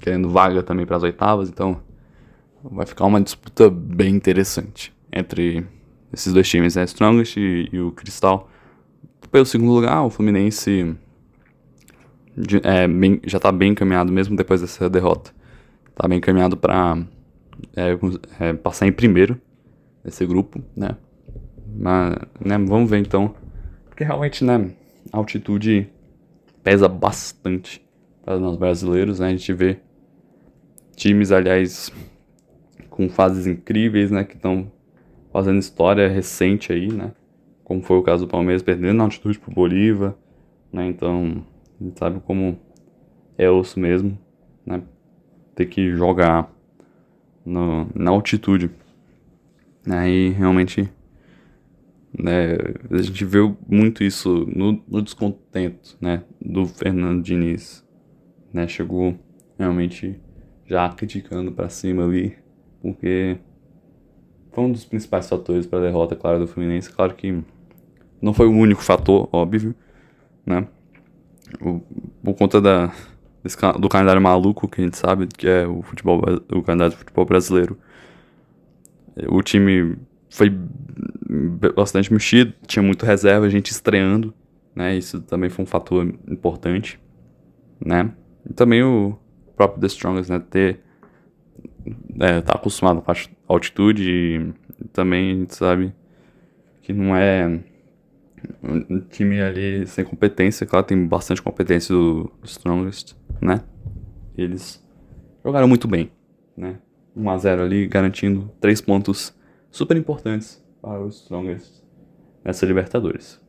[0.00, 1.48] querendo vaga também para as oitavas.
[1.48, 1.80] Então,
[2.62, 5.66] vai ficar uma disputa bem interessante entre
[6.12, 6.84] esses dois times, né?
[6.84, 8.48] Strongest e, e o Cristal.
[9.30, 10.94] Pelo segundo lugar, o Fluminense
[12.62, 15.32] é, bem, já tá bem encaminhado mesmo depois dessa derrota.
[15.94, 16.98] Tá bem encaminhado para
[17.76, 17.98] é,
[18.40, 19.40] é, passar em primeiro
[20.04, 20.96] nesse grupo, né?
[21.74, 23.34] Mas, né, vamos ver então.
[23.86, 24.70] Porque realmente, né,
[25.12, 25.88] a altitude
[26.62, 27.84] pesa bastante
[28.24, 29.28] para nós brasileiros, né?
[29.28, 29.78] A gente vê
[30.94, 31.92] times, aliás,
[32.88, 34.70] com fases incríveis, né, que estão
[35.32, 37.12] fazendo história recente aí, né?
[37.64, 40.14] Como foi o caso do Palmeiras perdendo na altitude pro Bolívar,
[40.72, 40.86] né?
[40.86, 41.44] Então,
[41.80, 42.58] a gente sabe como
[43.38, 44.18] é osso mesmo,
[44.64, 44.82] né?
[45.54, 46.52] Ter que jogar
[47.44, 48.70] no, na altitude.
[49.88, 50.88] Aí realmente
[52.18, 52.56] né,
[52.90, 57.84] a gente viu muito isso no, no descontento né, do Fernando Diniz.
[58.52, 59.18] Né, chegou
[59.58, 60.20] realmente
[60.66, 62.36] já criticando para cima ali,
[62.80, 63.38] porque
[64.52, 66.90] foi um dos principais fatores para a derrota, claro, do Fluminense.
[66.90, 67.42] Claro que
[68.20, 69.74] não foi o único fator, óbvio,
[70.44, 70.66] né?
[71.60, 71.80] O,
[72.22, 72.92] por conta da,
[73.42, 76.22] desse, do calendário maluco que a gente sabe que é o futebol
[76.52, 77.78] o calendário do futebol brasileiro.
[79.28, 79.96] O time
[80.30, 80.50] foi
[81.74, 84.32] bastante mexido, tinha muito reserva, a gente estreando,
[84.74, 84.96] né?
[84.96, 86.98] Isso também foi um fator importante,
[87.84, 88.12] né?
[88.48, 89.18] E também o
[89.56, 90.38] próprio The Strongest, né?
[90.38, 90.80] Ter
[92.20, 93.14] é, tá acostumado com a
[93.48, 95.94] altitude e também a gente sabe
[96.80, 97.60] que não é
[98.62, 103.62] um time ali sem competência, claro, tem bastante competência do, do Strongest, né?
[104.36, 104.82] Eles
[105.44, 106.10] jogaram muito bem,
[106.56, 106.78] né?
[107.16, 109.34] 1 a 0 ali, garantindo três pontos
[109.70, 111.82] super importantes para os Strongest
[112.44, 113.40] nessa Libertadores.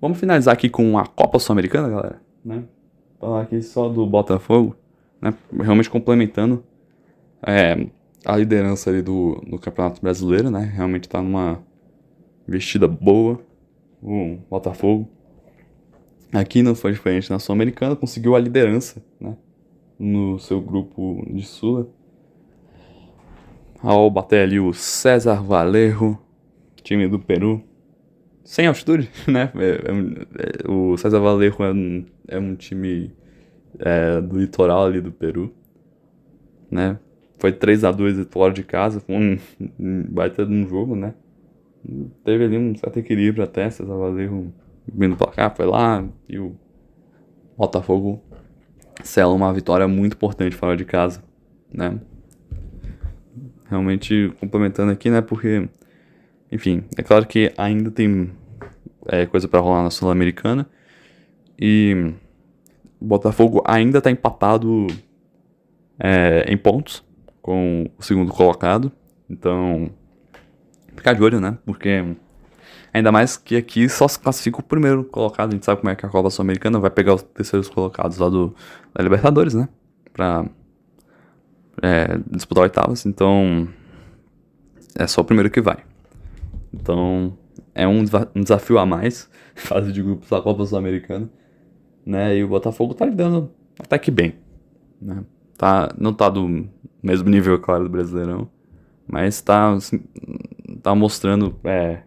[0.00, 2.64] Vamos finalizar aqui com a Copa Sul-Americana, galera, né?
[3.18, 4.74] Falar aqui só do Botafogo,
[5.20, 5.34] né?
[5.52, 6.64] Realmente complementando
[7.46, 7.86] é,
[8.24, 10.60] a liderança ali do, do Campeonato Brasileiro, né?
[10.74, 11.62] Realmente tá numa
[12.46, 13.40] vestida boa,
[14.02, 15.08] o Botafogo.
[16.32, 19.36] Aqui não foi diferente na Sul-Americana, conseguiu a liderança, né?
[20.00, 21.86] No seu grupo de Sula.
[23.82, 26.18] Ao bater ali o César Valerro,
[26.82, 27.62] time do Peru.
[28.42, 29.52] Sem altitude, né?
[29.54, 33.12] É, é, é, o César Valerro é um, é um time
[33.78, 35.54] é, do litoral ali do Peru,
[36.70, 36.98] né?
[37.38, 39.38] Foi 3 a 2 fora de casa, foi um,
[39.78, 41.14] um baita de um jogo, né?
[42.24, 44.52] Teve ali um certo equilíbrio até, César Valerro
[44.92, 46.54] vindo pra cá, foi lá e o
[47.56, 48.22] Botafogo
[49.04, 51.22] sela uma vitória muito importante fora de casa,
[51.72, 51.98] né?
[53.68, 55.20] Realmente complementando aqui, né?
[55.20, 55.68] Porque,
[56.50, 58.30] enfim, é claro que ainda tem
[59.06, 60.68] é, coisa para rolar na Sul-Americana
[61.58, 62.12] e
[63.00, 64.86] o Botafogo ainda está empatado
[65.98, 67.04] é, em pontos
[67.40, 68.92] com o segundo colocado,
[69.28, 69.90] então
[70.96, 71.58] ficar de olho, né?
[71.64, 72.04] Porque
[72.92, 75.50] Ainda mais que aqui só se classifica o primeiro colocado.
[75.50, 78.28] A gente sabe como é que a Copa Sul-Americana vai pegar os terceiros colocados lá
[78.28, 78.54] do,
[78.94, 79.68] da Libertadores, né?
[80.12, 80.44] Pra
[81.82, 83.06] é, disputar oitavas.
[83.06, 83.68] Então,
[84.96, 85.78] é só o primeiro que vai.
[86.72, 87.36] Então,
[87.74, 91.30] é um, um desafio a mais, fase de grupos da Copa Sul-Americana.
[92.04, 92.38] Né?
[92.38, 94.34] E o Botafogo tá lidando até que bem.
[95.00, 95.24] Né?
[95.56, 96.68] Tá, não tá do
[97.02, 98.48] mesmo nível, claro, do Brasileirão.
[99.06, 100.00] Mas tá, assim,
[100.82, 102.02] tá mostrando é,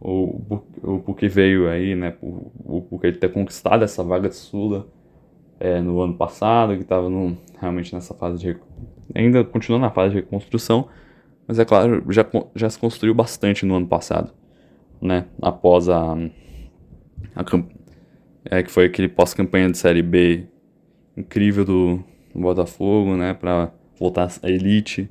[0.00, 2.14] o, o porquê veio aí, né?
[2.22, 4.86] O, porquê ele ter conquistado essa vaga de Sula
[5.58, 7.08] é, no ano passado, que estava
[7.60, 8.56] realmente nessa fase de.
[9.14, 10.88] Ainda continua na fase de reconstrução,
[11.46, 12.24] mas é claro, já,
[12.54, 14.32] já se construiu bastante no ano passado,
[15.00, 15.26] né?
[15.42, 16.14] Após a.
[17.34, 17.44] a
[18.44, 20.46] é, que foi aquele pós-campanha de Série B
[21.16, 23.34] incrível do, do Botafogo, né?
[23.34, 25.10] Para voltar à elite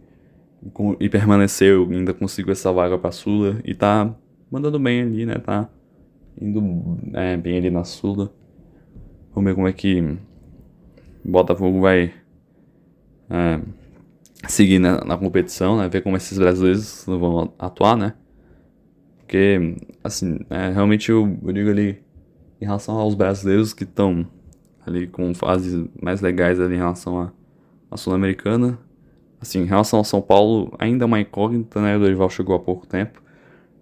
[1.00, 4.16] e permaneceu, ainda conseguiu essa vaga para Sula e tá
[4.50, 5.36] mandando bem ali, né?
[5.36, 5.70] Tá
[6.40, 8.32] indo é, bem ali na Sula.
[9.34, 10.18] Vamos ver como é que
[11.24, 12.14] Botafogo vai
[13.30, 13.62] é,
[14.48, 15.90] seguir na, na, competição, né?
[15.90, 18.14] Ver como esses brasileiros vão atuar, né?
[19.20, 22.02] Porque, assim, é, realmente eu, eu digo ali
[22.62, 24.26] em relação aos brasileiros que estão
[24.86, 27.32] ali com fases mais legais ali em relação
[27.92, 28.80] à Sul-Americana,
[29.40, 31.96] Assim, em relação ao São Paulo, ainda é uma incógnita, né?
[31.96, 33.22] O Dorival chegou há pouco tempo.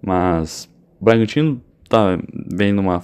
[0.06, 0.70] Mas
[1.02, 2.20] o Bragantino tá
[2.54, 3.02] bem numa.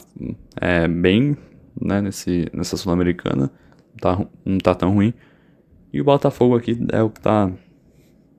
[0.60, 1.36] É, bem,
[1.82, 2.00] né?
[2.00, 3.52] Nesse, nessa Sul-Americana.
[4.00, 5.14] Tá, não tá tão ruim.
[5.92, 7.52] E o Botafogo aqui é o que tá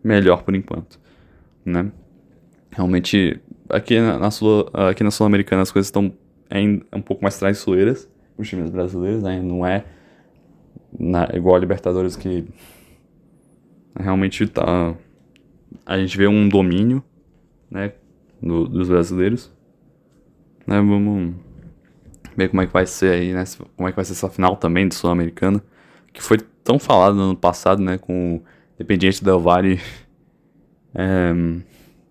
[0.02, 0.98] melhor por enquanto,
[1.64, 1.90] né?
[2.70, 6.12] Realmente, aqui na, na Sul, aqui na Sul-Americana as coisas estão
[6.48, 8.08] ainda um pouco mais traiçoeiras
[8.38, 9.40] os times brasileiros, né?
[9.40, 9.84] Não é
[10.98, 12.46] na, igual a Libertadores que
[13.98, 14.94] realmente tá
[15.84, 17.02] a gente vê um domínio,
[17.70, 17.92] né,
[18.42, 19.50] do, dos brasileiros.
[20.66, 21.34] Né, vamos
[22.36, 23.44] ver como é que vai ser aí, né,
[23.76, 25.62] como é que vai ser essa final também do Sul-Americana,
[26.12, 28.42] que foi tão falado no ano passado, né, com o
[28.74, 29.80] Independiente Del Valle
[30.94, 31.32] é,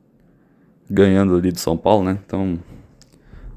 [0.90, 2.60] ganhando ali do São Paulo, né, então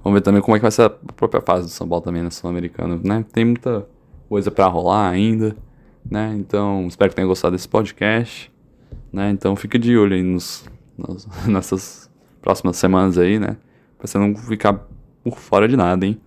[0.02, 2.22] vamos ver também como é que vai ser a própria fase do São Paulo também
[2.22, 3.86] no Sul-Americano, né, tem muita
[4.28, 5.56] coisa para rolar ainda,
[6.10, 6.34] né?
[6.36, 8.52] Então, espero que tenha gostado desse podcast,
[9.12, 9.30] né?
[9.30, 12.10] Então, fique de olho aí nos, nos, nessas
[12.44, 13.56] próximas semanas aí, né?
[13.96, 14.78] Pra você não ficar
[15.24, 16.20] por fora de nada, hein?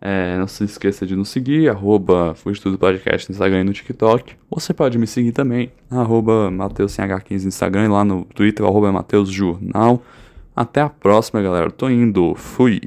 [0.00, 2.34] É, não se esqueça de nos seguir, arroba
[2.78, 4.34] Podcast no Instagram e no TikTok.
[4.50, 9.04] Você pode me seguir também, arroba MatheusCH15 no Instagram e lá no Twitter, arroba.
[10.56, 11.70] Até a próxima, galera.
[11.70, 12.34] tô indo.
[12.34, 12.80] Fui.